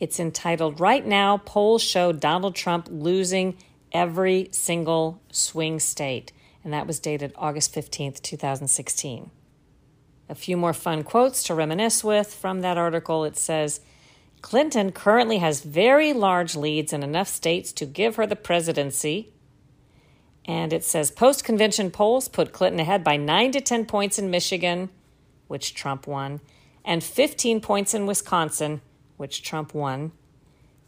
it's 0.00 0.18
entitled 0.18 0.80
Right 0.80 1.06
Now 1.06 1.36
Polls 1.36 1.82
Show 1.82 2.12
Donald 2.12 2.54
Trump 2.54 2.88
Losing 2.90 3.58
Every 3.92 4.48
Single 4.52 5.20
Swing 5.30 5.78
State 5.80 6.32
and 6.66 6.72
that 6.72 6.88
was 6.88 6.98
dated 6.98 7.32
August 7.36 7.72
15th, 7.72 8.20
2016. 8.22 9.30
A 10.28 10.34
few 10.34 10.56
more 10.56 10.72
fun 10.72 11.04
quotes 11.04 11.44
to 11.44 11.54
reminisce 11.54 12.02
with 12.02 12.34
from 12.34 12.60
that 12.62 12.76
article. 12.76 13.22
It 13.24 13.36
says 13.36 13.82
Clinton 14.42 14.90
currently 14.90 15.38
has 15.38 15.60
very 15.60 16.12
large 16.12 16.56
leads 16.56 16.92
in 16.92 17.04
enough 17.04 17.28
states 17.28 17.70
to 17.74 17.86
give 17.86 18.16
her 18.16 18.26
the 18.26 18.34
presidency. 18.34 19.32
And 20.44 20.72
it 20.72 20.82
says 20.82 21.12
post 21.12 21.44
convention 21.44 21.92
polls 21.92 22.26
put 22.26 22.52
Clinton 22.52 22.80
ahead 22.80 23.04
by 23.04 23.16
9 23.16 23.52
to 23.52 23.60
10 23.60 23.86
points 23.86 24.18
in 24.18 24.28
Michigan, 24.28 24.88
which 25.46 25.72
Trump 25.72 26.08
won, 26.08 26.40
and 26.84 27.00
15 27.00 27.60
points 27.60 27.94
in 27.94 28.06
Wisconsin, 28.06 28.80
which 29.18 29.44
Trump 29.44 29.72
won. 29.72 30.10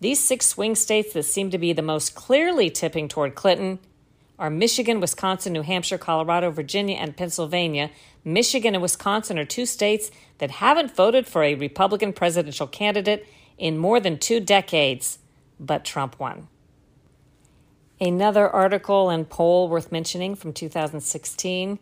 These 0.00 0.18
six 0.18 0.48
swing 0.48 0.74
states 0.74 1.12
that 1.12 1.22
seem 1.22 1.52
to 1.52 1.58
be 1.58 1.72
the 1.72 1.82
most 1.82 2.16
clearly 2.16 2.68
tipping 2.68 3.06
toward 3.06 3.36
Clinton 3.36 3.78
are 4.38 4.50
Michigan, 4.50 5.00
Wisconsin, 5.00 5.52
New 5.52 5.62
Hampshire, 5.62 5.98
Colorado, 5.98 6.50
Virginia, 6.50 6.96
and 6.96 7.16
Pennsylvania. 7.16 7.90
Michigan 8.24 8.74
and 8.74 8.82
Wisconsin 8.82 9.38
are 9.38 9.44
two 9.44 9.66
states 9.66 10.10
that 10.38 10.52
haven't 10.52 10.94
voted 10.94 11.26
for 11.26 11.42
a 11.42 11.56
Republican 11.56 12.12
presidential 12.12 12.66
candidate 12.66 13.26
in 13.56 13.76
more 13.76 13.98
than 13.98 14.18
two 14.18 14.38
decades, 14.38 15.18
but 15.58 15.84
Trump 15.84 16.18
won. 16.20 16.46
Another 18.00 18.48
article 18.48 19.10
and 19.10 19.28
poll 19.28 19.68
worth 19.68 19.90
mentioning 19.90 20.36
from 20.36 20.52
2016. 20.52 21.80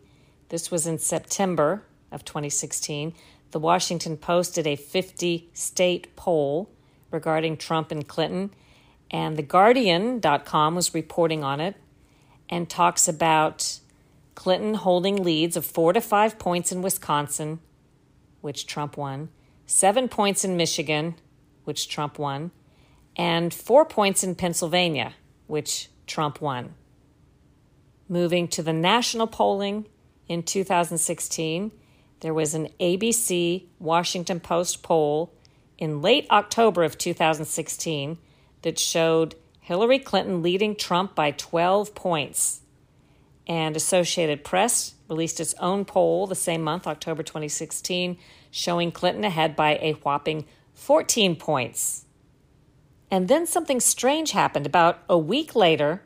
This 0.49 0.71
was 0.71 0.87
in 0.87 0.99
September 0.99 1.83
of 2.11 2.25
2016. 2.25 3.13
The 3.51 3.59
Washington 3.59 4.17
Post 4.17 4.55
did 4.55 4.67
a 4.67 4.77
50 4.77 5.51
state 5.53 6.17
poll 6.17 6.71
regarding 7.11 7.59
Trump 7.59 7.91
and 7.91 8.09
Clinton, 8.09 8.51
and 9.11 9.37
The 9.37 9.43
TheGuardian.com 9.43 10.75
was 10.75 10.95
reporting 10.95 11.45
on 11.45 11.61
it 11.61 11.77
and 12.49 12.69
talks 12.69 13.09
about 13.09 13.81
Clinton 14.35 14.75
holding 14.75 15.23
leads 15.23 15.57
of 15.57 15.65
four 15.65 15.93
to 15.93 16.01
five 16.01 16.39
points 16.39 16.71
in 16.71 16.83
Wisconsin, 16.83 17.61
which 18.41 18.67
Trump 18.67 18.97
won, 18.97 19.31
seven 19.67 20.09
points 20.09 20.45
in 20.45 20.57
Michigan, 20.57 21.17
which 21.65 21.89
Trump 21.89 22.19
won, 22.19 22.51
and 23.17 23.53
four 23.53 23.85
points 23.85 24.23
in 24.23 24.35
Pennsylvania, 24.35 25.15
which 25.47 25.89
Trump 26.07 26.41
won. 26.41 26.75
Moving 28.09 28.47
to 28.49 28.63
the 28.63 28.73
national 28.73 29.27
polling 29.27 29.87
in 30.29 30.43
2016, 30.43 31.73
there 32.21 32.35
was 32.35 32.55
an 32.55 32.69
ABC 32.79 33.65
Washington 33.79 34.41
Post 34.41 34.83
poll 34.83 35.33
in 35.79 36.01
late 36.01 36.27
October 36.31 36.85
of 36.85 36.97
2016 36.97 38.19
that 38.63 38.79
showed 38.79 39.35
Hillary 39.67 39.99
Clinton 39.99 40.45
leading 40.45 40.77
Trump 40.77 41.17
by 41.17 41.33
12 41.33 41.93
points. 41.93 42.61
And 43.49 43.77
Associated 43.77 44.45
Press 44.45 44.95
released 45.09 45.41
its 45.41 45.57
own 45.59 45.85
poll 45.85 46.29
the 46.29 46.37
same 46.37 46.63
month, 46.63 46.87
October 46.87 47.25
2016, 47.25 48.17
showing 48.53 48.93
Clinton 48.93 49.25
ahead 49.25 49.57
by 49.57 49.77
a 49.83 49.95
whopping 50.05 50.45
14 50.75 51.35
points. 51.35 52.05
And 53.11 53.27
then 53.27 53.45
something 53.45 53.81
strange 53.81 54.31
happened. 54.31 54.67
About 54.67 55.01
a 55.09 55.19
week 55.19 55.57
later, 55.57 56.05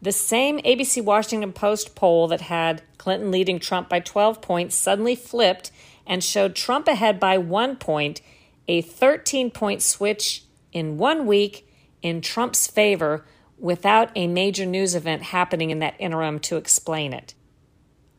the 0.00 0.12
same 0.12 0.60
ABC 0.60 1.02
Washington 1.02 1.52
Post 1.52 1.96
poll 1.96 2.28
that 2.28 2.42
had 2.42 2.82
Clinton 2.98 3.32
leading 3.32 3.58
Trump 3.58 3.88
by 3.88 3.98
12 3.98 4.40
points 4.40 4.76
suddenly 4.76 5.16
flipped, 5.16 5.72
and 6.06 6.22
showed 6.22 6.54
Trump 6.54 6.86
ahead 6.86 7.18
by 7.18 7.36
one 7.36 7.74
point, 7.74 8.20
a 8.68 8.80
13 8.80 9.50
point 9.50 9.82
switch 9.82 10.44
in 10.72 10.98
one 10.98 11.26
week 11.26 11.65
in 12.06 12.20
Trump's 12.20 12.68
favor 12.68 13.24
without 13.58 14.12
a 14.14 14.28
major 14.28 14.64
news 14.64 14.94
event 14.94 15.24
happening 15.24 15.70
in 15.70 15.80
that 15.80 15.96
interim 15.98 16.38
to 16.38 16.56
explain 16.56 17.12
it. 17.12 17.34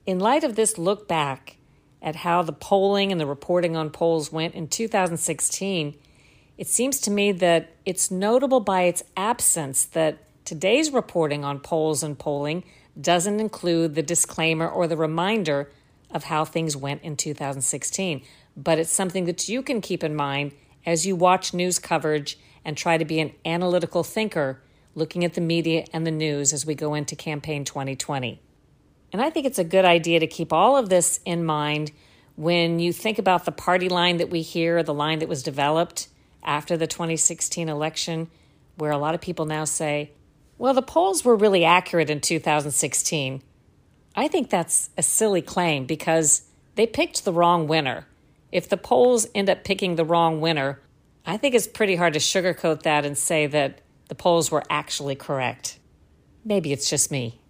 In 0.05 0.19
light 0.19 0.43
of 0.43 0.55
this 0.55 0.77
look 0.77 1.07
back 1.07 1.55
at 2.01 2.17
how 2.17 2.41
the 2.41 2.51
polling 2.51 3.13
and 3.13 3.21
the 3.21 3.25
reporting 3.25 3.77
on 3.77 3.89
polls 3.89 4.29
went 4.29 4.55
in 4.55 4.67
2016, 4.67 5.95
it 6.57 6.67
seems 6.67 6.99
to 6.99 7.11
me 7.11 7.31
that 7.31 7.77
it's 7.85 8.11
notable 8.11 8.59
by 8.59 8.81
its 8.81 9.03
absence 9.15 9.85
that 9.85 10.17
today's 10.43 10.91
reporting 10.91 11.45
on 11.45 11.61
polls 11.61 12.03
and 12.03 12.19
polling 12.19 12.65
doesn't 12.99 13.39
include 13.39 13.95
the 13.95 14.03
disclaimer 14.03 14.67
or 14.67 14.85
the 14.85 14.97
reminder 14.97 15.71
of 16.11 16.25
how 16.25 16.43
things 16.43 16.75
went 16.75 17.03
in 17.03 17.15
2016. 17.15 18.21
But 18.57 18.79
it's 18.79 18.91
something 18.91 19.23
that 19.25 19.47
you 19.47 19.61
can 19.61 19.79
keep 19.79 20.03
in 20.03 20.13
mind 20.13 20.51
as 20.85 21.05
you 21.05 21.15
watch 21.15 21.53
news 21.53 21.79
coverage 21.79 22.37
and 22.63 22.77
try 22.77 22.97
to 22.97 23.05
be 23.05 23.19
an 23.19 23.33
analytical 23.45 24.03
thinker 24.03 24.61
looking 24.95 25.23
at 25.23 25.35
the 25.35 25.41
media 25.41 25.85
and 25.93 26.05
the 26.05 26.11
news 26.11 26.53
as 26.53 26.65
we 26.65 26.75
go 26.75 26.93
into 26.93 27.15
campaign 27.15 27.63
2020. 27.63 28.41
And 29.13 29.21
I 29.21 29.29
think 29.29 29.45
it's 29.45 29.59
a 29.59 29.63
good 29.63 29.85
idea 29.85 30.19
to 30.19 30.27
keep 30.27 30.51
all 30.51 30.75
of 30.75 30.89
this 30.89 31.19
in 31.25 31.45
mind 31.45 31.91
when 32.35 32.79
you 32.79 32.93
think 32.93 33.17
about 33.17 33.45
the 33.45 33.51
party 33.51 33.89
line 33.89 34.17
that 34.17 34.29
we 34.29 34.41
hear, 34.41 34.83
the 34.83 34.93
line 34.93 35.19
that 35.19 35.29
was 35.29 35.43
developed 35.43 36.07
after 36.43 36.77
the 36.77 36.87
2016 36.87 37.67
election, 37.67 38.29
where 38.75 38.91
a 38.91 38.97
lot 38.97 39.15
of 39.15 39.21
people 39.21 39.45
now 39.45 39.65
say, 39.65 40.11
well, 40.57 40.73
the 40.73 40.81
polls 40.81 41.23
were 41.23 41.35
really 41.35 41.63
accurate 41.65 42.09
in 42.09 42.21
2016. 42.21 43.41
I 44.15 44.27
think 44.27 44.49
that's 44.49 44.89
a 44.97 45.03
silly 45.03 45.41
claim 45.41 45.85
because 45.85 46.43
they 46.75 46.87
picked 46.87 47.25
the 47.25 47.33
wrong 47.33 47.67
winner. 47.67 48.07
If 48.51 48.69
the 48.69 48.77
polls 48.77 49.27
end 49.35 49.49
up 49.49 49.63
picking 49.63 49.95
the 49.95 50.05
wrong 50.05 50.41
winner, 50.41 50.79
I 51.29 51.35
think 51.35 51.55
it's 51.55 51.67
pretty 51.67 51.97
hard 51.97 52.13
to 52.13 52.19
sugarcoat 52.19 52.83
that 52.83 53.03
and 53.03 53.17
say 53.17 53.47
that 53.47 53.81
the 54.07 54.15
polls 54.15 54.49
were 54.49 54.63
actually 54.69 55.15
correct. 55.15 55.77
Maybe 56.45 56.71
it's 56.71 56.89
just 56.89 57.11
me. 57.11 57.41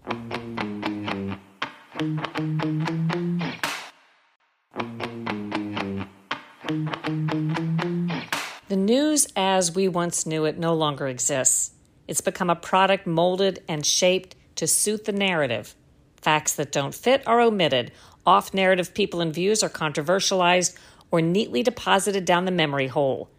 The 8.68 8.76
news 8.76 9.28
as 9.36 9.76
we 9.76 9.88
once 9.88 10.26
knew 10.26 10.46
it 10.46 10.58
no 10.58 10.74
longer 10.74 11.08
exists. 11.08 11.76
It's 12.08 12.22
become 12.22 12.50
a 12.50 12.56
product 12.56 13.06
molded 13.06 13.63
and 13.68 13.86
shaped 13.86 14.36
to 14.56 14.66
suit 14.66 15.06
the 15.06 15.12
narrative. 15.12 15.76
Facts 16.20 16.56
that 16.56 16.72
don't 16.72 16.96
fit 16.96 17.22
are 17.28 17.40
omitted. 17.40 17.92
Off 18.26 18.56
narrative 18.56 18.96
people 18.96 19.22
and 19.22 19.32
views 19.32 19.62
are 19.62 19.70
controversialized 19.70 20.76
or 21.12 21.22
neatly 21.22 21.62
deposited 21.62 22.26
down 22.26 22.46
the 22.46 22.52
memory 22.52 22.88
hole. 22.88 23.30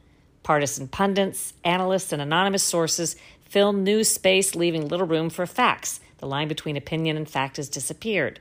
Partisan 0.48 0.88
pundits, 0.88 1.52
analysts, 1.62 2.10
and 2.10 2.22
anonymous 2.22 2.62
sources 2.62 3.16
fill 3.42 3.74
news 3.74 4.08
space, 4.08 4.54
leaving 4.54 4.88
little 4.88 5.06
room 5.06 5.28
for 5.28 5.44
facts. 5.44 6.00
The 6.20 6.26
line 6.26 6.48
between 6.48 6.74
opinion 6.74 7.18
and 7.18 7.28
fact 7.28 7.58
has 7.58 7.68
disappeared. 7.68 8.40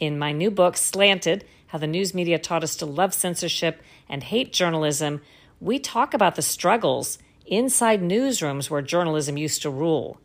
In 0.00 0.18
my 0.18 0.32
new 0.32 0.50
book, 0.50 0.76
Slanted 0.76 1.44
How 1.68 1.78
the 1.78 1.86
News 1.86 2.14
Media 2.14 2.36
Taught 2.36 2.64
Us 2.64 2.74
to 2.74 2.84
Love 2.84 3.14
Censorship 3.14 3.80
and 4.08 4.24
Hate 4.24 4.52
Journalism, 4.52 5.20
we 5.60 5.78
talk 5.78 6.14
about 6.14 6.34
the 6.34 6.42
struggles 6.42 7.18
inside 7.46 8.02
newsrooms 8.02 8.68
where 8.68 8.82
journalism 8.82 9.36
used 9.36 9.62
to 9.62 9.70
rule. 9.70 10.18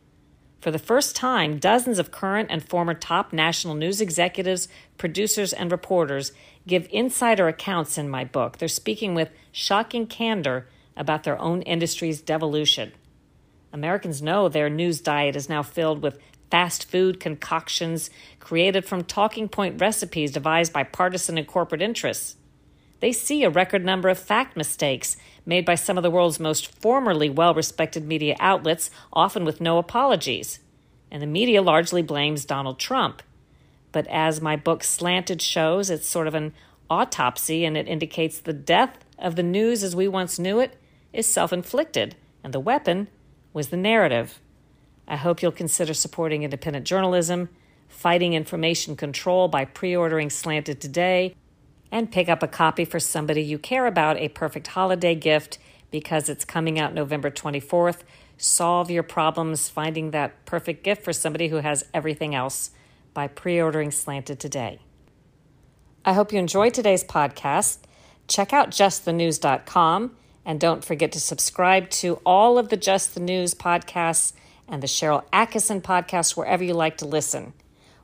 For 0.60 0.72
the 0.72 0.76
first 0.80 1.14
time, 1.14 1.58
dozens 1.60 2.00
of 2.00 2.10
current 2.10 2.48
and 2.50 2.68
former 2.68 2.94
top 2.94 3.32
national 3.32 3.76
news 3.76 4.00
executives, 4.00 4.66
producers, 4.98 5.52
and 5.52 5.70
reporters 5.70 6.32
give 6.66 6.88
insider 6.90 7.46
accounts 7.46 7.96
in 7.96 8.08
my 8.08 8.24
book. 8.24 8.58
They're 8.58 8.66
speaking 8.66 9.14
with 9.14 9.30
shocking 9.52 10.08
candor 10.08 10.66
about 10.96 11.24
their 11.24 11.40
own 11.40 11.62
industry's 11.62 12.20
devolution. 12.20 12.92
Americans 13.72 14.22
know 14.22 14.48
their 14.48 14.70
news 14.70 15.00
diet 15.00 15.36
is 15.36 15.48
now 15.48 15.62
filled 15.62 16.02
with 16.02 16.18
fast 16.50 16.88
food 16.88 17.20
concoctions 17.20 18.08
created 18.40 18.84
from 18.84 19.04
talking 19.04 19.48
point 19.48 19.80
recipes 19.80 20.32
devised 20.32 20.72
by 20.72 20.82
partisan 20.82 21.36
and 21.36 21.46
corporate 21.46 21.82
interests. 21.82 22.36
They 23.00 23.12
see 23.12 23.44
a 23.44 23.50
record 23.50 23.84
number 23.84 24.08
of 24.08 24.18
fact 24.18 24.56
mistakes 24.56 25.16
made 25.44 25.66
by 25.66 25.74
some 25.74 25.96
of 25.96 26.02
the 26.02 26.10
world's 26.10 26.40
most 26.40 26.66
formerly 26.80 27.28
well 27.28 27.52
respected 27.52 28.06
media 28.06 28.36
outlets, 28.40 28.90
often 29.12 29.44
with 29.44 29.60
no 29.60 29.78
apologies. 29.78 30.60
And 31.10 31.22
the 31.22 31.26
media 31.26 31.60
largely 31.60 32.02
blames 32.02 32.44
Donald 32.44 32.78
Trump. 32.78 33.22
But 33.92 34.06
as 34.08 34.40
my 34.40 34.56
book 34.56 34.82
Slanted 34.82 35.42
shows, 35.42 35.90
it's 35.90 36.08
sort 36.08 36.26
of 36.26 36.34
an 36.34 36.54
autopsy 36.88 37.64
and 37.64 37.76
it 37.76 37.88
indicates 37.88 38.38
the 38.38 38.52
death 38.52 38.98
of 39.18 39.36
the 39.36 39.42
news 39.42 39.82
as 39.82 39.96
we 39.96 40.08
once 40.08 40.38
knew 40.38 40.60
it 40.60 40.78
is 41.16 41.26
self 41.26 41.52
inflicted, 41.52 42.14
and 42.44 42.52
the 42.52 42.60
weapon 42.60 43.08
was 43.52 43.68
the 43.68 43.76
narrative. 43.76 44.38
I 45.08 45.16
hope 45.16 45.40
you'll 45.40 45.50
consider 45.50 45.94
supporting 45.94 46.42
independent 46.42 46.86
journalism, 46.86 47.48
fighting 47.88 48.34
information 48.34 48.96
control 48.96 49.48
by 49.48 49.64
pre 49.64 49.96
ordering 49.96 50.30
Slanted 50.30 50.80
today 50.80 51.34
and 51.90 52.12
pick 52.12 52.28
up 52.28 52.42
a 52.42 52.48
copy 52.48 52.84
for 52.84 53.00
somebody 53.00 53.42
you 53.42 53.58
care 53.58 53.86
about, 53.86 54.18
a 54.18 54.28
perfect 54.28 54.68
holiday 54.68 55.14
gift 55.14 55.58
because 55.90 56.28
it's 56.28 56.44
coming 56.44 56.78
out 56.78 56.92
November 56.92 57.30
24th. 57.30 58.00
Solve 58.36 58.90
your 58.90 59.04
problems 59.04 59.68
finding 59.70 60.10
that 60.10 60.44
perfect 60.44 60.82
gift 60.84 61.02
for 61.02 61.12
somebody 61.12 61.48
who 61.48 61.56
has 61.56 61.86
everything 61.94 62.34
else 62.34 62.72
by 63.14 63.26
pre 63.26 63.58
ordering 63.58 63.90
Slanted 63.90 64.38
today. 64.38 64.80
I 66.04 66.12
hope 66.12 66.32
you 66.32 66.38
enjoyed 66.38 66.74
today's 66.74 67.02
podcast. 67.02 67.78
Check 68.28 68.52
out 68.52 68.70
justthenews.com 68.70 70.16
and 70.46 70.60
don't 70.60 70.84
forget 70.84 71.10
to 71.12 71.20
subscribe 71.20 71.90
to 71.90 72.20
all 72.24 72.56
of 72.56 72.68
the 72.68 72.76
Just 72.76 73.14
the 73.14 73.20
News 73.20 73.52
podcasts 73.52 74.32
and 74.68 74.80
the 74.80 74.86
Sharyl 74.86 75.24
Attkisson 75.32 75.82
podcast 75.82 76.36
wherever 76.36 76.62
you 76.62 76.72
like 76.72 76.96
to 76.98 77.04
listen. 77.04 77.52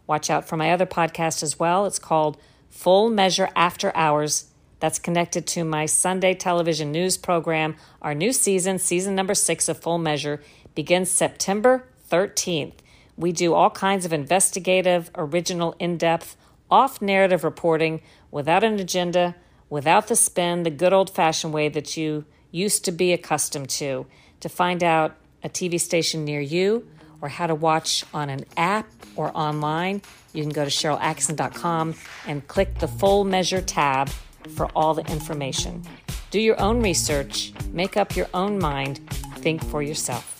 Watch 0.08 0.28
out 0.28 0.46
for 0.46 0.56
my 0.56 0.72
other 0.72 0.84
podcast 0.84 1.44
as 1.44 1.60
well. 1.60 1.86
It's 1.86 2.00
called 2.00 2.36
Full 2.68 3.08
Measure 3.08 3.48
After 3.54 3.96
Hours. 3.96 4.46
That's 4.80 4.98
connected 4.98 5.46
to 5.46 5.62
my 5.62 5.86
Sunday 5.86 6.34
television 6.34 6.90
news 6.90 7.16
program. 7.16 7.76
Our 8.02 8.14
new 8.14 8.32
season, 8.32 8.80
season 8.80 9.14
number 9.14 9.34
six 9.34 9.68
of 9.68 9.78
Full 9.78 9.98
Measure, 9.98 10.42
begins 10.74 11.12
September 11.12 11.84
13th. 12.10 12.74
We 13.16 13.30
do 13.30 13.54
all 13.54 13.70
kinds 13.70 14.04
of 14.04 14.12
investigative, 14.12 15.12
original, 15.14 15.76
in 15.78 15.96
depth, 15.96 16.36
off 16.68 17.00
narrative 17.00 17.44
reporting 17.44 18.00
without 18.32 18.64
an 18.64 18.80
agenda, 18.80 19.36
without 19.72 20.08
the 20.08 20.14
spin, 20.14 20.64
the 20.64 20.70
good 20.70 20.92
old 20.92 21.08
fashioned 21.08 21.54
way 21.54 21.66
that 21.66 21.96
you 21.96 22.26
used 22.50 22.84
to 22.84 22.92
be 22.92 23.10
accustomed 23.14 23.70
to. 23.70 24.04
To 24.40 24.48
find 24.50 24.84
out 24.84 25.16
a 25.42 25.48
TV 25.48 25.80
station 25.80 26.26
near 26.26 26.42
you 26.42 26.86
or 27.22 27.30
how 27.30 27.46
to 27.46 27.54
watch 27.54 28.04
on 28.12 28.28
an 28.28 28.44
app 28.58 28.86
or 29.16 29.34
online, 29.34 30.02
you 30.34 30.42
can 30.42 30.52
go 30.52 30.62
to 30.62 30.70
SharylAttkisson.com 30.70 31.94
and 32.26 32.46
click 32.48 32.80
the 32.80 32.88
full 32.88 33.24
measure 33.24 33.62
tab 33.62 34.10
for 34.56 34.66
all 34.76 34.92
the 34.92 35.10
information. 35.10 35.82
Do 36.30 36.38
your 36.38 36.60
own 36.60 36.82
research, 36.82 37.54
make 37.72 37.96
up 37.96 38.14
your 38.14 38.28
own 38.34 38.58
mind, 38.58 38.98
think 39.38 39.64
for 39.64 39.82
yourself. 39.82 40.31